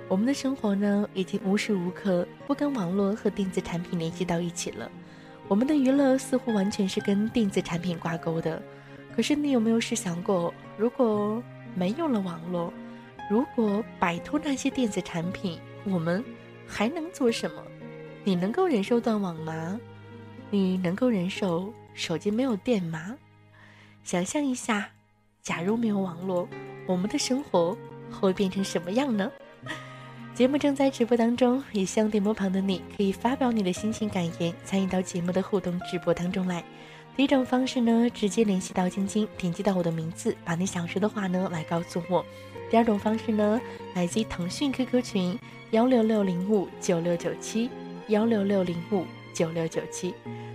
[0.08, 4.90] 我们的生活呢，已经无时无刻不跟网络和电子产品联系到一起了。
[5.46, 8.62] 我们的娱乐似乎完全是跟电子产品挂钩的。
[9.14, 11.42] 可是，你有没有试想过，如果
[11.74, 12.72] 没有了网络，
[13.30, 16.24] 如果摆脱那些电子产品，我们
[16.66, 17.62] 还能做什么？
[18.24, 19.78] 你能够忍受断网吗？
[20.50, 23.16] 你能够忍受手机没有电吗？
[24.02, 24.90] 想象一下，
[25.42, 26.48] 假如没有网络，
[26.86, 27.76] 我们的生活
[28.10, 29.30] 会变成什么样呢？
[30.34, 36.62] 节目正在直播当中，也希望电波旁的你可以发表你的心情感言，参与到节目的互动直播当中来。
[37.16, 42.24] 第一种方式呢，直接联系到晶晶，点击到我的名字，把你想说的话呢来告诉我。
[42.68, 43.60] 第二种方式呢，
[43.94, 45.38] 来自于腾讯 QQ 群
[45.70, 47.70] 幺六六零五九六九七
[48.08, 50.14] 幺六六零五九六九七。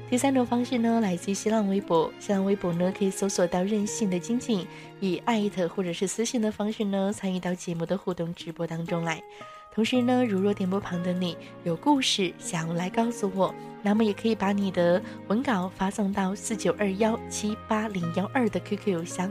[0.09, 4.65] 第三种方式呢，来自于新浪微博，新浪微博呢可以搜索到任性的晶晶，
[4.99, 9.21] 以艾特或者是私信的方式呢参与到节目的互动直播当中来。
[9.71, 13.53] 同时呢，如若电波旁的你有故事想要来告诉我，
[13.83, 19.29] 那么也可以把你的文稿发送到四九二幺七八零幺二的 QQ 邮箱。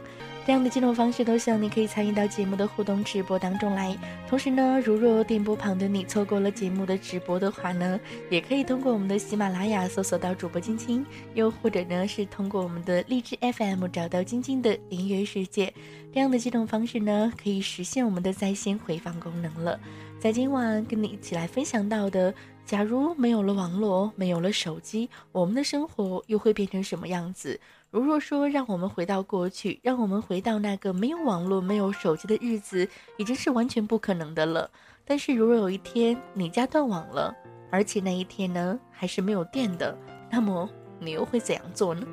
[0.49, 3.95] 这样的几种方式都希望你可以参与到节目的互动直播当中来。
[4.27, 15.71] 同时呢，如若电波旁的你错过了节目的直播的话呢，也可以通过我们的喜马拉雅搜索到主播晶晶，又或者呢是通过我们的荔枝 FM 找到晶晶的音乐世界。
[16.15, 19.79] 这样的几种方式呢，可以实现我们的在线回放功能了。
[20.19, 22.33] 在今晚跟你一起来分享到的，
[22.69, 27.59] 假如没有了网络，没有了手机，我们的生活又会变成什么样子？
[27.91, 34.71] 如若说让我们回到过去，让我们回到那个没有网络、没有手机的日子，已经是完全不可能的了。
[35.07, 37.35] 但是如若有一天你家断网了，
[37.71, 39.97] 而且那一天呢还是没有电的，
[40.31, 40.69] 那么
[41.01, 42.07] 你又会怎样做呢？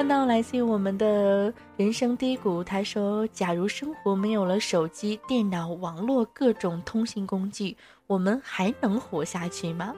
[0.00, 7.76] 看到来自于我们的人生低谷，他说：“假如生活没有了手机、电脑、网络各种通信工具，
[8.06, 9.94] 我们还能活下去吗？”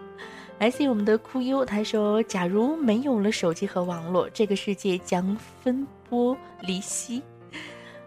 [0.58, 7.22] 来自于我们的酷优，他说：“假如没有了手机和网络，这个世界将分崩离析。”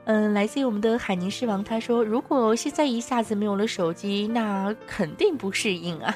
[0.04, 6.14] 嗯，来自于我们的海宁狮王，他说：“如果现在一下子没有了手机，那肯定不适应啊。”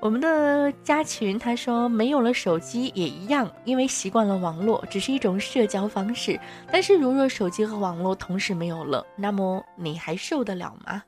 [0.00, 6.40] 我们的加群他说没有了手机也一样，因为习惯了网络，只是一种社交方式。
[6.72, 11.02] 但是如若手机和网络同时没有了，那么你还受得了吗？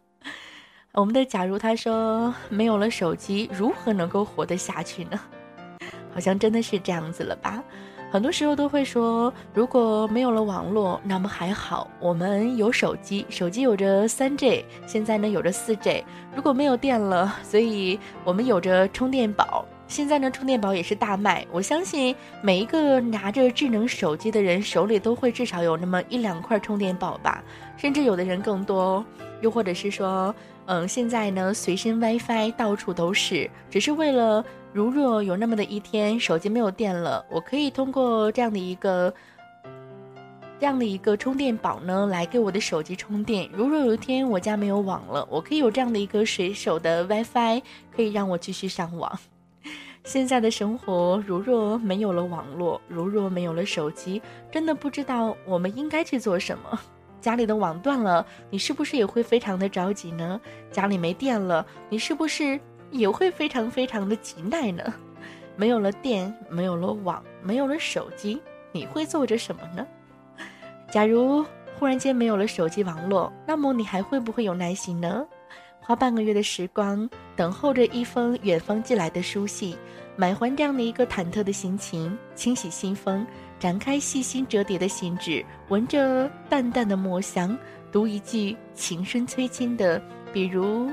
[0.93, 5.19] 我们的假如他说没有了手机，如何能够活得下去呢？
[6.13, 7.65] 好像真的是这样子了吧。
[8.13, 16.05] 很多时候都会说，如果没有了网络，那么还好，我们有手机，手机有着三 G，现在呢有着四 G。
[16.37, 21.47] 如果没有电了，所以我们有着充电宝，现在呢充电宝也是大卖。
[21.51, 27.43] 我相信每一个拿着智能手机的人手里都会至少有那么一两块充电宝吧，
[27.79, 29.03] 甚至有的人更多。
[29.41, 30.35] 又或者是说，
[30.67, 34.45] 嗯，现在呢随身 WiFi 到处都是，只是为了。
[34.73, 39.13] 如若有那么的一天，手机没有电了，我可以通过这样的一个
[40.59, 43.51] 这样的一个充电宝呢，来给我的手机充电。
[43.53, 47.61] 如若有一天我家没有网了，我可以有这样的一个随手的 WiFi，
[47.95, 49.19] 可以让我继续上网。
[50.05, 56.81] 现在的生活，如若没有了网络，如若没有了手机，真的不知道我们应该去做什么。
[57.21, 60.41] 家里的网断了，你是不是也会非常的着急呢？
[60.73, 62.59] 家里没电了，你是不是？
[62.93, 64.85] 也会非常非常的急耐呢。
[65.57, 68.41] 没有了电，没有了网，没有了手机，
[68.71, 69.87] 你会做着什么呢？
[70.91, 71.45] 假如
[71.79, 75.27] 忽然间没有了手机网络，那么你还会不会有耐心呢？
[75.81, 79.77] 花半个月的时光等候着一封远方寄来的书信，
[80.17, 83.27] 满怀这样的一个忐忑的心情，清洗信封，
[83.59, 87.59] 展开细心折叠的信纸，闻着淡淡的墨香，
[87.91, 90.01] 读一句情深催亲的，
[90.33, 90.89] 比如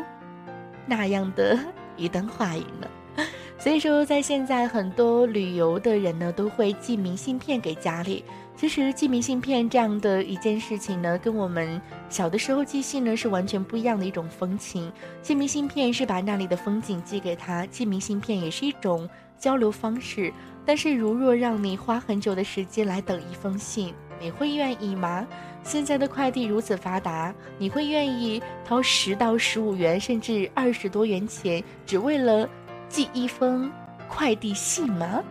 [0.87, 1.57] 那样的。
[1.99, 2.87] 一段话语呢，
[3.59, 8.23] 所以说，在现在很多旅游的人呢，都会寄明信片给家里。
[8.55, 14.91] 其实寄明信片这样的一件事情呢，跟我们小的时候寄信呢是完全不一样的一种风情。
[15.21, 20.33] 寄明信片是把那里的风景寄给他，寄明信片也是一种交流方式。
[20.65, 25.25] 但是如若让你花很久的时间来等一封信，你会愿意吗？
[25.69, 32.49] 现在的快递如此发达，你会愿意掏十到十五元，甚至二十多元钱，只为了
[32.87, 33.71] 寄一封
[34.07, 35.23] 快递信吗？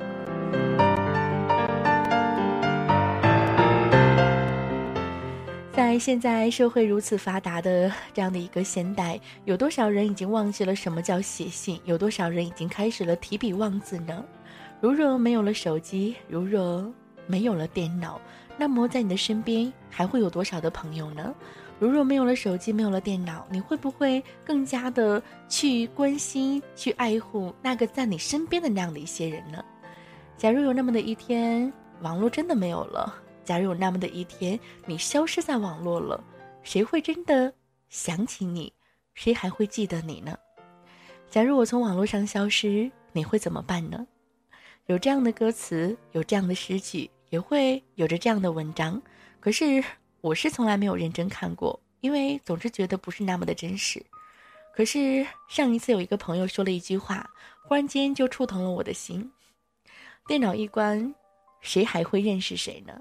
[5.73, 11.81] 在现在社会如此发达的这样的一个现代，有多少人已经忘记了什么叫写信？
[11.85, 14.25] 有多少人已经开始了提笔忘字呢？
[14.81, 16.89] 如若没有了手机，如若
[17.27, 18.21] 没有了电脑，
[18.59, 21.35] 那么在你的身边还会有多少的朋友呢？
[21.79, 29.65] 如若没有了手机，没有了电脑，你会不会更加的去关心、去爱护那个在你身边的那样的一些人呢？
[30.37, 33.15] 假如有那么的一天，网络真的没有了。
[33.45, 36.23] 假如有那么的一天，你消失在网络了，
[36.65, 37.53] 谁会真的
[37.89, 38.73] 想起你？
[39.15, 40.37] 谁还会记得你呢？
[41.31, 44.05] 假如我从网络上消失，你会怎么办呢？
[44.87, 49.01] 有这样的歌词，有这样的诗句，也会有着这样的文章。
[49.41, 49.83] 可是
[50.21, 54.05] 我是从来没有认真看过，因为总是觉得不是那么的真实。
[54.75, 57.29] 可是上一次有一个朋友说了一句话，
[57.67, 59.31] 忽然间就触痛了我的心。
[60.27, 61.15] 电脑一关，
[61.61, 62.95] 谁还会认识谁呢？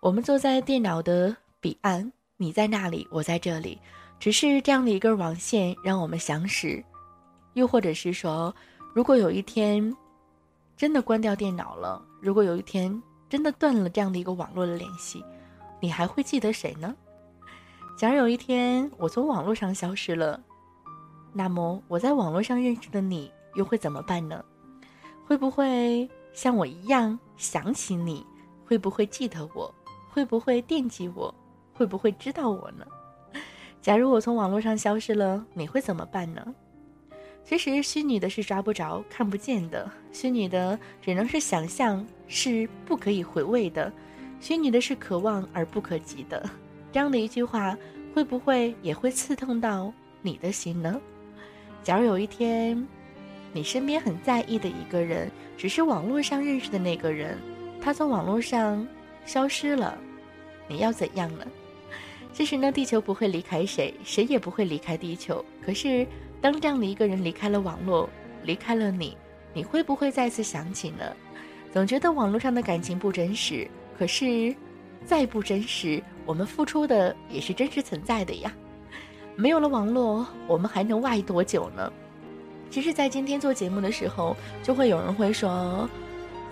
[0.00, 3.78] 我们坐在电脑的彼岸，你在那里，我在这里，
[4.18, 6.82] 只是这样的一根网线让我们相识。
[7.54, 8.54] 又或者是说，
[8.94, 9.94] 如果有一天
[10.76, 15.24] 真的关掉电脑了，如果有一天真的断了这样的一个网络的联系，
[15.78, 16.94] 你还会记得谁呢？
[17.96, 20.42] 假如有一天我从网络上消失了，
[21.32, 24.44] 那么我在网络上认识的你又会怎么办呢？
[25.24, 28.26] 会不会像我一样想起你？
[28.66, 29.72] 会不会记得我？
[30.10, 31.32] 会不会惦记我？
[31.72, 32.84] 会不会知道我呢？
[33.80, 36.54] 假如我从网络上消失了，你会怎么办呢？
[37.44, 43.92] 其实虚拟的是抓不着、看不见的，虚拟的只能是想象，是不可以回味的，
[44.40, 46.48] 虚拟的是可望而不可及的。
[46.90, 47.76] 这样的一句话，
[48.14, 50.98] 会不会也会刺痛到你的心呢？
[51.82, 52.86] 假如有一天，
[53.52, 57.36] 你身边很在意的一个人，只是网络上认识的那个人，
[57.82, 58.86] 他从网络上。
[59.26, 59.96] 消失了，
[60.66, 61.46] 你要怎样呢？
[62.32, 65.44] 其实呢，地球不会离开谁，谁也不会离开地球。
[65.64, 66.06] 可是，
[66.40, 68.08] 当这样的一个人离开了网络，
[68.44, 69.16] 离开了你，
[69.52, 71.04] 你会不会再次想起呢？
[71.72, 73.68] 总觉得网络上的感情不真实，
[73.98, 74.54] 可是，
[75.04, 78.52] 再不真实，我们付出的也是真实存在的呀。
[79.36, 81.92] 没有了网络，我们还能外多久呢？
[82.70, 85.88] 其实，在今天做节目的时候，就会有人会说，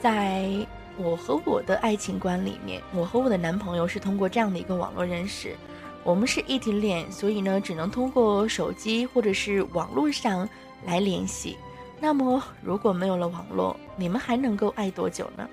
[0.01, 0.67] 在。
[1.01, 5.55] 我和我的爱情观里面，我和我的男朋友是通过这样的一个网络认识，
[6.03, 10.49] 我们是异地恋，所以呢，只能通过手机或者是网络上
[10.85, 11.57] 来联系。
[12.01, 15.49] 那么，如果没有了网络，你们还能够爱多久呢？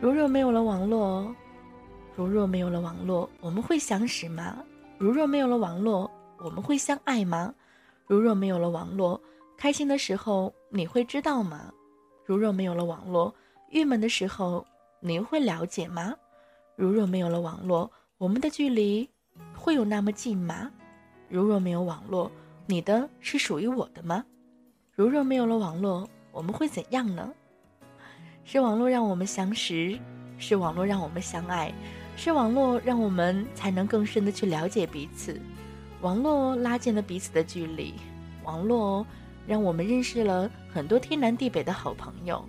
[0.00, 1.34] 如若没有了网络，
[2.16, 4.58] 如若没有了网络，我们会相识吗？
[4.98, 7.54] 如若没有了网络，我们会相爱吗？
[8.06, 9.20] 如若没有了网络，
[9.56, 11.72] 开心的时候你会知道吗？
[12.26, 13.34] 如若没有了网络。
[13.70, 14.66] 郁闷的时候，
[14.98, 16.12] 你会了解吗？
[16.74, 19.08] 如若没有了网络，我们的距离
[19.54, 20.70] 会有那么近吗？
[21.28, 22.28] 如若没有网络，
[22.66, 24.24] 你的是属于我的吗？
[25.00, 27.26] 如若没有了网络，我们会怎样呢？
[28.44, 29.98] 是网络让我们相识，
[30.36, 31.72] 是网络让我们相爱，
[32.16, 35.40] 是网络让我们才能更深的去了解彼此。
[36.02, 37.94] 网络拉近了彼此的距离，
[38.44, 39.06] 网络
[39.46, 42.46] 让我们认识了很多天南地北的好朋友。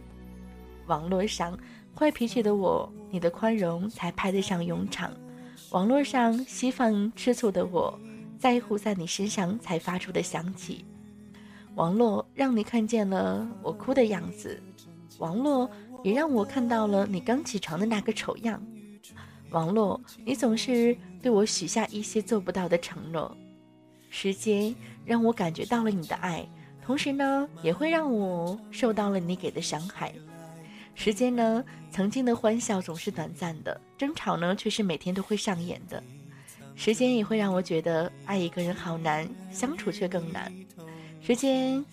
[0.87, 1.57] 网络上
[1.97, 5.09] 坏脾气的我，你的宽容才派得上用场；
[5.69, 7.97] 网络上稀饭吃醋的我，
[8.37, 10.83] 在乎在你身上才发出的香气。
[11.75, 14.61] 网络让你看见了我哭的样子，
[15.19, 15.69] 网络
[16.03, 18.61] 也让我看到了你刚起床的那个丑样。
[19.51, 23.35] 网络，你总是对我许下一些做不到的承诺。
[24.09, 26.45] 时间让我感觉到了你的爱，
[26.83, 30.13] 同时呢，也会让我受到了你给的伤害。
[30.93, 36.03] 时间呢，曾经的欢笑总是短暂的，争吵呢却是每天都会上演的。
[36.75, 40.51] 时间也会让我觉得爱一个人好难，相处却更难。
[41.21, 41.83] 时间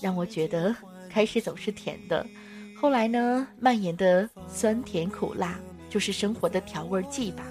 [0.00, 0.74] 让我觉得
[1.10, 2.26] 开始总是甜的，
[2.74, 5.60] 后来呢蔓延的酸甜苦辣
[5.90, 7.44] 就是生活的调味剂吧。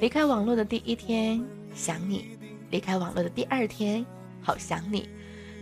[0.00, 1.42] 离开网络的第一天
[1.74, 2.36] 想你，
[2.70, 4.04] 离开网络的第二天
[4.42, 5.08] 好想你，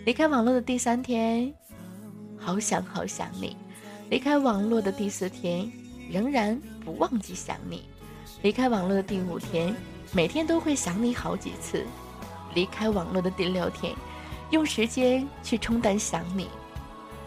[0.05, 1.53] 离开网络的第三天
[2.37, 3.57] 好想好想你。
[4.09, 5.71] 离开网络的第四天，
[6.11, 7.83] 仍然不忘记想你；
[8.43, 9.73] 离开网络的第五天，
[10.13, 11.85] 每天都会想你好几次；
[12.53, 13.95] 离开网络的第六天，
[14.51, 16.47] 用时间去冲淡想你；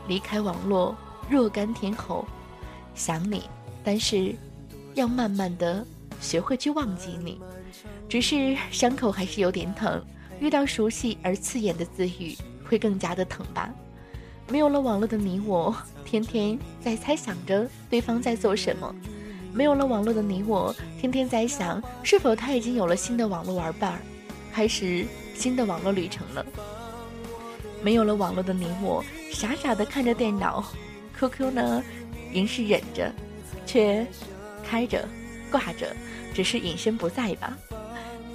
[0.07, 0.95] 离开网络
[1.29, 2.25] 若干天后，
[2.93, 3.43] 想你，
[3.83, 4.35] 但是
[4.93, 5.85] 要慢慢的
[6.19, 7.39] 学会去忘记你。
[8.09, 10.03] 只是伤口还是有点疼，
[10.39, 13.73] 遇到熟悉而刺眼的字语，会更加的疼吧。
[14.49, 18.93] 没有了网络的你我，天天在猜想着对方在做什么。
[19.53, 23.99] 没有了网络的你我，天天在想是否他已经有了新的网络玩伴儿，
[24.51, 26.45] 开始新的网络旅程了。
[27.83, 30.63] 没有了网络的你我，傻傻的看着电脑
[31.19, 31.83] ，QQ 呢，
[32.33, 33.11] 仍是忍着，
[33.65, 34.07] 却
[34.63, 35.05] 开着
[35.51, 35.93] 挂着，
[36.33, 37.57] 只是隐身不在吧。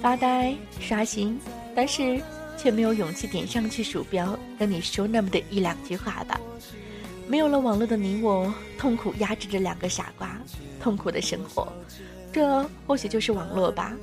[0.01, 1.39] 发呆刷新，
[1.75, 2.21] 但是
[2.57, 6.39] 却没有勇气点上去鼠标，跟你说那么的一两句话吧。
[7.27, 10.39] 没有了网络的你我，痛苦压制着两个傻瓜，
[10.79, 11.67] 痛苦的生活。
[12.31, 13.95] 这或许就是网络吧。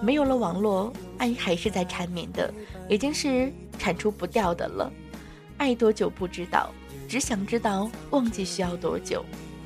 [0.00, 2.52] 没有了网络，爱还是在缠绵的，
[2.88, 4.92] 已经是铲除不掉的了。
[5.58, 6.70] 爱多久不知道，
[7.08, 9.24] 只想知道忘记需要多久。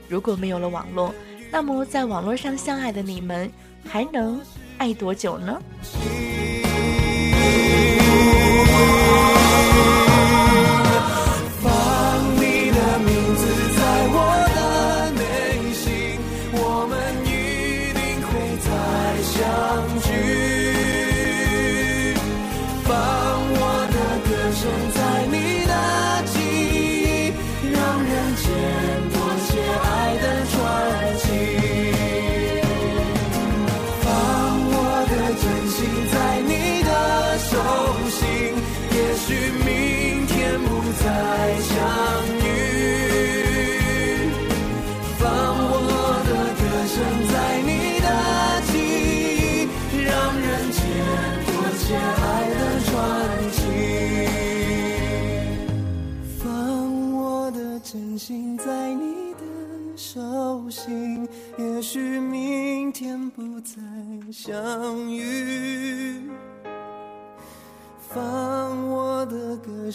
[0.08, 1.14] 如果没有了网络，
[1.50, 3.50] 那么在网络上相爱的你们，
[3.84, 4.40] 还能
[4.78, 5.60] 爱多久呢？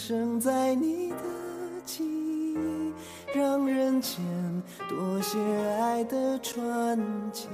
[0.04, 1.16] 生在你的
[1.86, 2.58] 记忆，
[3.32, 4.20] 让人间
[4.88, 5.38] 多些
[5.78, 6.98] 爱的传
[7.32, 7.46] 奇。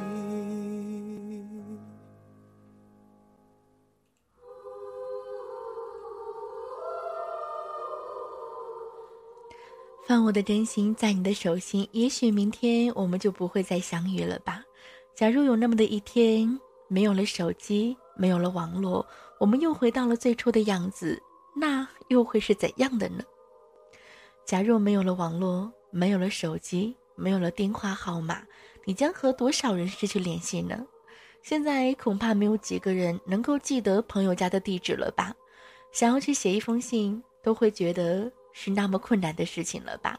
[10.06, 14.62] 放我的真心在你的手心，也许明天我们就不会再相遇了吧。
[15.14, 19.06] 假如有那么的一天，没有了手机，没有了网络，
[19.38, 21.22] 我们又回到了最初的样子，
[21.58, 23.22] 那又会是怎样的呢？
[24.44, 28.42] 假若没有了网络，没有了手机，没有了电话号码，
[28.84, 30.86] 你将和多少人失去联系呢？
[31.42, 35.34] 现在恐怕没有几个人能够记得朋友家的地址了吧？
[35.92, 40.18] 想要去写一封信，都会觉得是那么困难的事情了吧？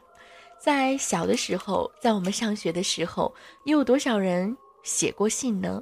[0.60, 3.34] 在小的时候，在我们上学的时候，
[3.64, 5.80] 又有多少人写过信呢？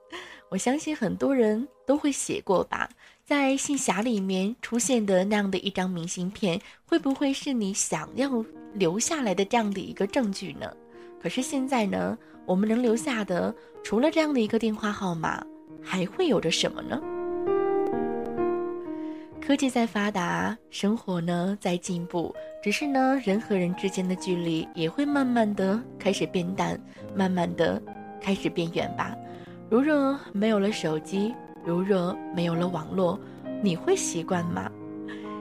[0.50, 2.88] 我相信很多人都会写过吧。
[3.26, 8.30] 在信匣里面出现的那样的一张明信片，会不会是你想要
[8.72, 10.72] 留下来的这样的一个证据呢？
[11.20, 13.52] 可是现在呢，我们能留下的，
[13.82, 15.44] 除了这样的一个电话号码，
[15.82, 17.02] 还会有着什么呢？
[19.44, 26.80] 科技在发达，生活呢在进步，只是呢，人和人之间的距离也会慢慢的开始变淡，
[27.12, 27.82] 慢慢的
[28.20, 29.16] 开始变远吧。
[29.68, 31.34] 如若没有了手机，
[31.66, 33.18] 如若没有了网络，
[33.60, 34.70] 你会习惯吗？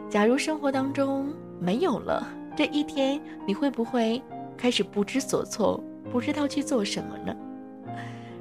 [0.10, 4.20] 假如生活当中没有了这一天，你会不会
[4.58, 5.80] 开始不知所措，
[6.12, 7.36] 不知道去做什么呢？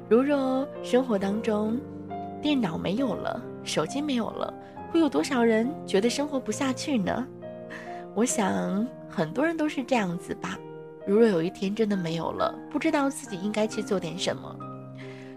[0.09, 1.79] 如若生活当中
[2.41, 4.51] 电脑没有了，手机没有了，
[4.91, 7.27] 会有多少人觉得生活不下去呢？
[8.15, 10.57] 我想很多人都是这样子吧。
[11.05, 14.55] 如若有一天真的没有了，不知道自己应该去做点什么。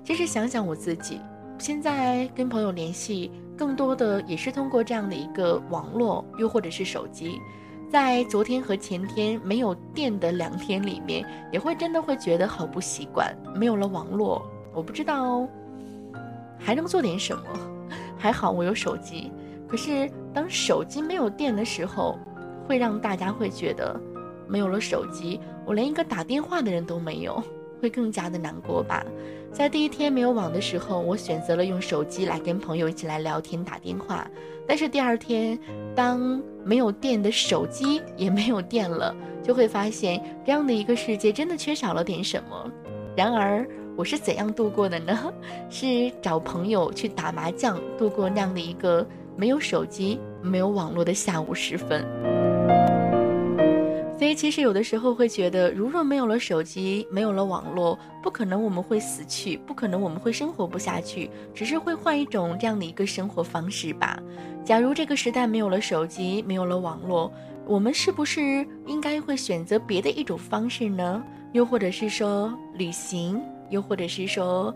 [0.03, 1.20] 其实想想我自己，
[1.59, 7.38] 现在跟朋友联系，更多的也是通过这样的一个网络，又或者是手机。
[7.90, 13.34] 在昨天和前天没有电的两天里面，也会真的会觉得好不习惯。
[13.56, 14.40] 没有了网络，
[14.72, 15.48] 我不知道
[16.59, 17.42] 还能做点什么。
[18.16, 19.32] 还好我有手机，
[19.66, 22.18] 可是当手机没有电的时候，
[22.66, 23.98] 会让大家会觉得
[24.46, 27.42] 没有了手机，我连一个打电话的人都没有，
[27.80, 29.04] 会更加的难过吧。
[29.50, 34.28] 在第一天没有网的时候，我选择了用手机来跟朋友一起来聊天打电话。
[34.66, 35.58] 但是第二天，
[35.94, 42.70] 当没有电的手机也没有电了，就会发现这样的一个世界真的缺少了点什么。
[43.16, 43.66] 然而，
[43.96, 45.32] 我是怎样度过的呢？
[45.70, 49.04] 是找朋友去打麻将，度过那样的一个
[49.34, 52.06] 没有手机、没有网络的下午时分。
[54.18, 64.20] 所以其实有的时候会觉得，如若没有了手机，没有了网络，不可能我们会死去，不可能我们会生活不下去，只是会换一种这样的一个生活方式吧。
[64.64, 67.32] 假如这个时代没有了手机，没有了网络，
[67.64, 71.22] 我们是不是应该会选择别的一种方式呢？
[71.52, 73.40] 又或者是说旅行，
[73.70, 74.74] 又或者是说。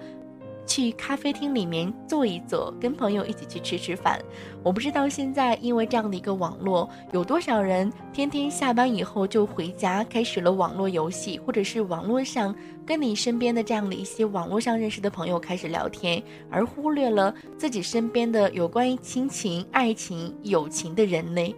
[0.66, 4.20] 去咖啡厅里面坐一坐，跟朋友一起去吃吃饭。
[4.62, 12.54] 我不知道现在因为这样的一个网络，有多少人天天下班以后就回家，开始了网络游戏，或者是网络上
[12.86, 21.54] 跟你身边的这样的一些网络上认识的朋友开始聊天，而忽略了自己身边的有关于亲情、爱情、友情的人呢？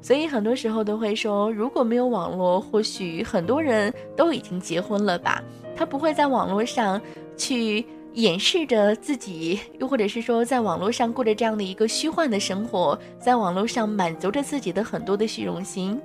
[0.00, 5.42] 所以很多时候都会说，如果没有网络，或许很多人都已经结婚了吧？
[5.74, 7.00] 他不会在网络上
[7.36, 7.84] 去。
[8.16, 16.00] 掩饰着自己，又或者是说，在网络上过着这样的一个虚幻的生活，在网络上满足着自己的很多的虚荣心。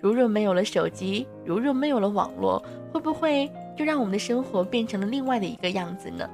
[0.00, 2.62] 如若没有了手机，如若没有了网络，
[2.92, 6.30] 会不会就让我们的生活变成了另外的一个样子呢？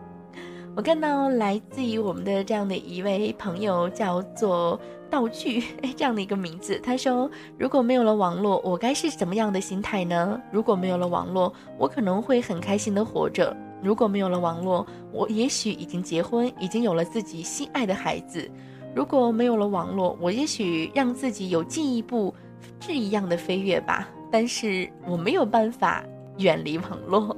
[0.76, 4.78] 我看到来自于我们的这样的一位朋友，叫做
[5.08, 5.62] 道具，
[5.96, 6.78] 这样的一个名字。
[6.80, 10.38] 他说：“如果没有了网络，我该是怎么样的心态呢？
[10.52, 18.50] 如果没有了网络，我可能会很开心的活着。”如果没有了网络，我也许已经结婚，已经有了自己心爱的孩子。
[18.94, 22.34] 如果没有了网络，我也许让自己有进一步
[22.80, 24.08] 质一样的飞跃吧。
[24.30, 26.04] 但是我没有办法
[26.38, 27.36] 远离网络。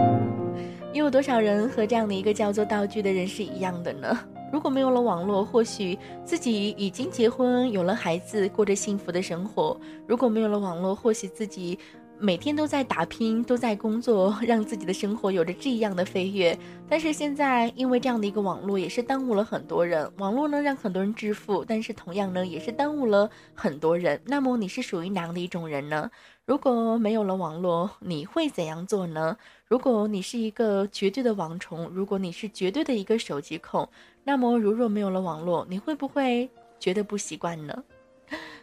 [0.92, 4.18] 又有多少人和这样的一个叫做道具的人是一样的呢？
[4.52, 9.78] 如果没有了网络，或许自己已经结婚，有了孩子，过着幸福的生活。
[10.06, 11.78] 如果没有了网络，或许自己。
[12.18, 16.58] 每天都在打拼，都在工作， 让自己的生活有着这样的飞跃。
[16.88, 20.10] 但是现在，因为这样的一个网络，也是耽误了很多人。
[20.16, 24.18] 网络呢，让很多人致富，但是同样呢，也是耽误了很多人。
[24.24, 26.10] 那么你是属于哪样的一种人呢？
[26.46, 29.36] 如果没有了网络，你会怎样做呢？
[29.68, 33.86] 如果你是一个绝对的网虫，如果你是绝对的一个手机控，
[34.24, 36.48] 那么如若没有了网络，你会不会
[36.80, 37.84] 觉得不习惯呢？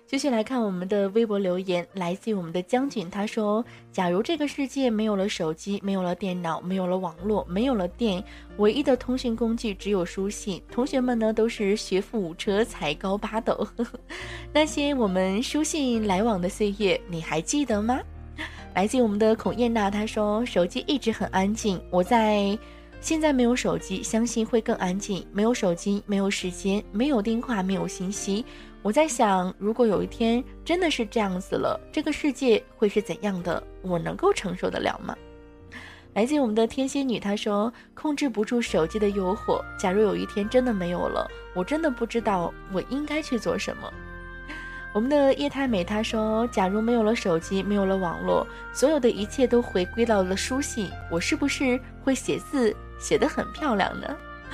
[0.05, 8.23] 继续来看我们的微博留言，来自于我们的将军，他说：“假如这个世界没有了手机，没有了电脑，没有了网络，没有了电，
[8.57, 10.61] 唯一的通讯工具只有书信。
[10.71, 13.67] 同学们呢，都是学富五车，才高八斗。
[14.53, 17.99] 那些我们书信来往的岁月，你还记得吗？”
[18.75, 22.55] 来自于我们的孔燕娜，她说：“手机一直很安静，我在
[23.01, 25.25] 现在没有手机，相信会更安静。
[25.31, 28.45] 没有手机，没有时间，没有电话，没有信息。”
[28.83, 33.63] 我在想，如果有一天真的是这样子了，这个世界会是怎样的？
[33.81, 35.15] 我能够承受得了吗？
[36.15, 39.63] 来自我们的天蝎女，她说：“控制不住手机的诱惑。
[39.79, 41.25] 假如有一天真的没有了，
[41.55, 43.89] 我真的不知道我应该去做什么。”
[44.93, 54.07] 我们的叶太美她说：“假如没有了手机，没有了网络，所有的一切都回归到了书信，我是不是会写字写得很漂亮呢？”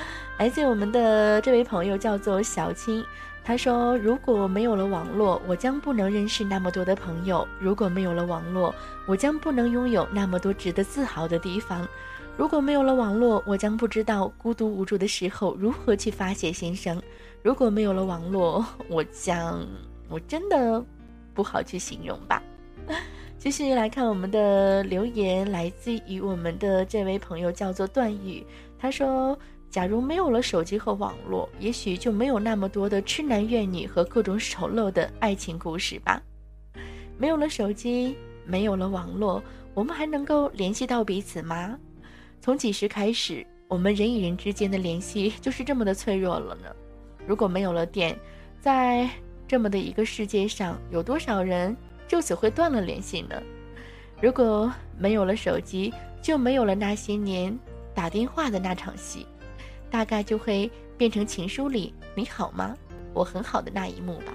[0.38, 3.04] 来自我们的这位朋友叫做小青。
[3.42, 8.72] 他说：“如果没有了网络，我将不能认识那么多的朋友；如果没有了网络，
[9.06, 11.84] 我将不能拥有那么多值得自豪的地方；
[12.36, 16.96] 如果没有了网络，我将不知道孤独无助的时候如何去发泄心声；
[17.42, 19.66] 如果没有了网络，我将……
[20.08, 20.84] 我真的
[21.34, 22.42] 不好去形容吧。”
[23.38, 28.46] 继续来看我们的留言，来自于我们的这位朋友叫做段誉，
[28.78, 29.36] 他说。
[29.70, 36.20] 假如没有了手机和网络，也许就没有那么多的痴男怨女和各种丑陋的爱情故事吧。
[37.16, 39.40] 没有了手机，没有了网络，
[39.72, 41.78] 我们还能够联系到彼此吗？
[42.40, 46.74] 从几时开始，我们人与人之间的联系就是这么的脆弱了呢？
[47.24, 48.18] 如果没有了电，
[48.60, 49.08] 在
[49.46, 51.76] 这么的一个世界上，有多少人
[52.08, 53.40] 就此会断了联系呢？
[54.20, 57.56] 如果没有了手机，就没有了那些年
[57.94, 59.24] 打电话的那场戏。
[59.90, 62.76] 大概就会变成情书里“你好吗？
[63.12, 64.32] 我很好的”那一幕吧。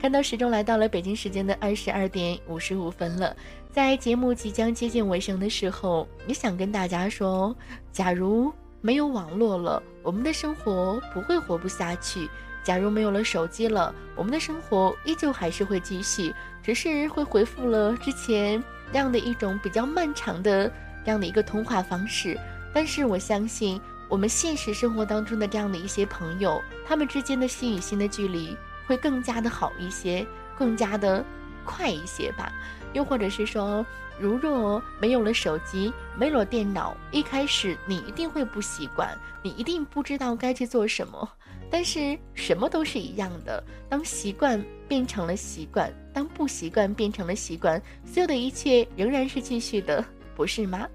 [0.00, 3.36] 看到时钟来到了北京时间的二十二点五十五分了，
[3.72, 7.54] 在节目即将接近尾声的时候，也想跟大家说：
[7.90, 12.28] 假如没有网络了，我们的生活不会活不下去；
[12.62, 18.62] 假如没有了手机了，我们的生活依旧还是会继续，只是会回复了之前
[18.92, 20.72] 那样的一种比较漫长的
[21.04, 22.38] 这样的一个通话方式。
[22.72, 23.80] 但是我相信。
[24.08, 28.56] 我们现实生活当中的这样的一些朋友，他们之间的心与心的距离
[28.86, 31.22] 会更加的好一些，更加的
[31.64, 32.52] 快一些吧。
[32.94, 33.84] 又或者是说，
[34.18, 41.28] 如若没有了手机，没有了电脑，一开始你一定会不习惯，你一定不知道该去做什么。
[41.70, 43.62] 但是什么都是一样的。
[43.90, 50.02] 当习惯变成了习惯，当不习惯变成了习惯，所有的一切仍然是继续的，
[50.34, 50.88] 不是吗？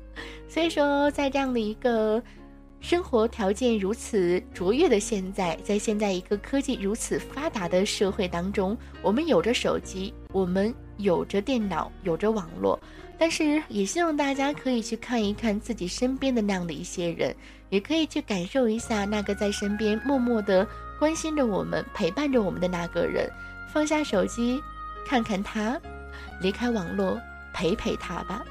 [0.50, 2.22] 所以说，在这样的一个
[2.84, 12.78] 生活条件如此卓越的现在，在现在一个科技如此发达的社会当中，我们有着手机，我们有着电脑，有着网络。
[13.18, 17.34] 但是也希望大家可以去看一看自己身边的那样的一些人，
[17.70, 20.68] 也可以去感受一下那个在身边默默的
[21.00, 23.32] 关心着我们、陪伴着我们的那个人。
[23.72, 24.62] 放下手机，
[25.08, 25.80] 看看他；
[26.42, 27.18] 离开网络，
[27.54, 28.44] 陪陪他吧。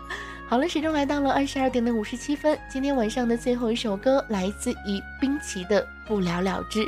[0.53, 2.59] 好了，时钟来到了二十二点的五十七分。
[2.69, 6.85] 今天晚上的最后一首歌来自于冰淇的《不了了之》。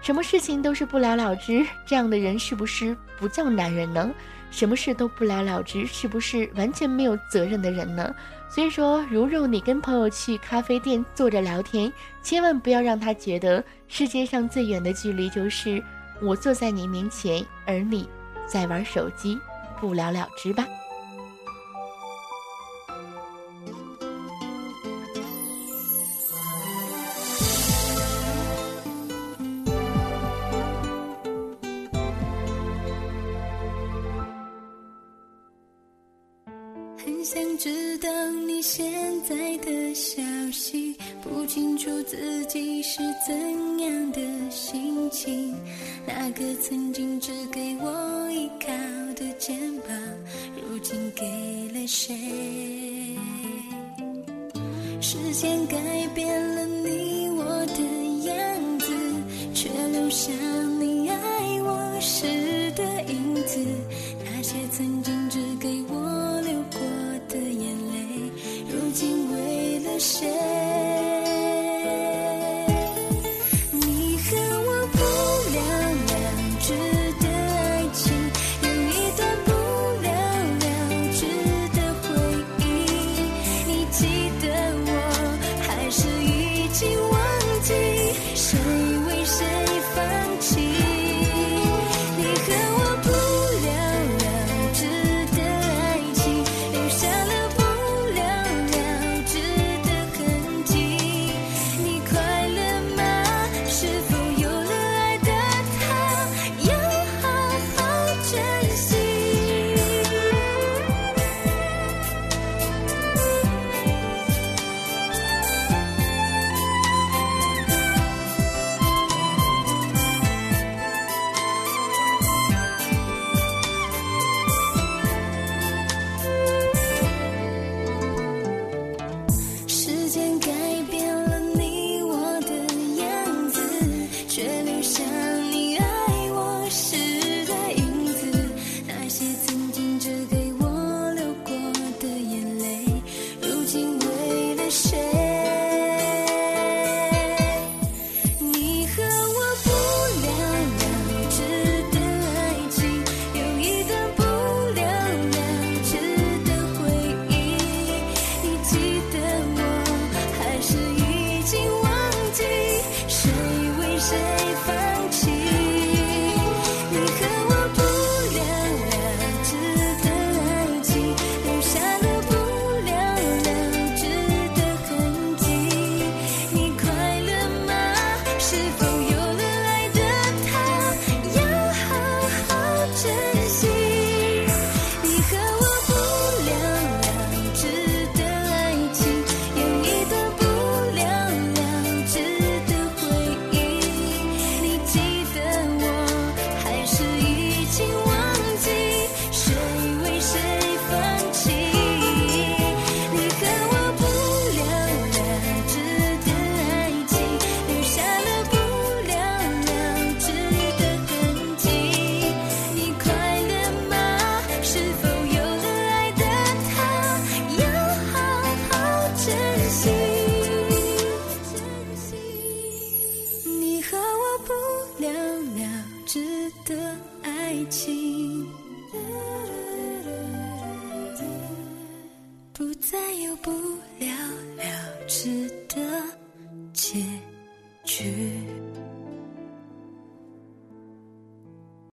[0.00, 4.08] 什么事情都是不了了之，这样的人是不是不叫男人呢？
[4.52, 8.14] 什么事都不了了之，是不是完全没有责任的人呢？
[8.48, 11.92] 所以说，如若你跟朋友去咖啡店坐着聊天，
[12.22, 15.82] 千万不要让他觉得世界上最远的距离就是
[16.22, 18.08] 我坐在你面前，而你
[18.46, 19.36] 在玩手机，
[19.80, 20.64] 不了了之吧。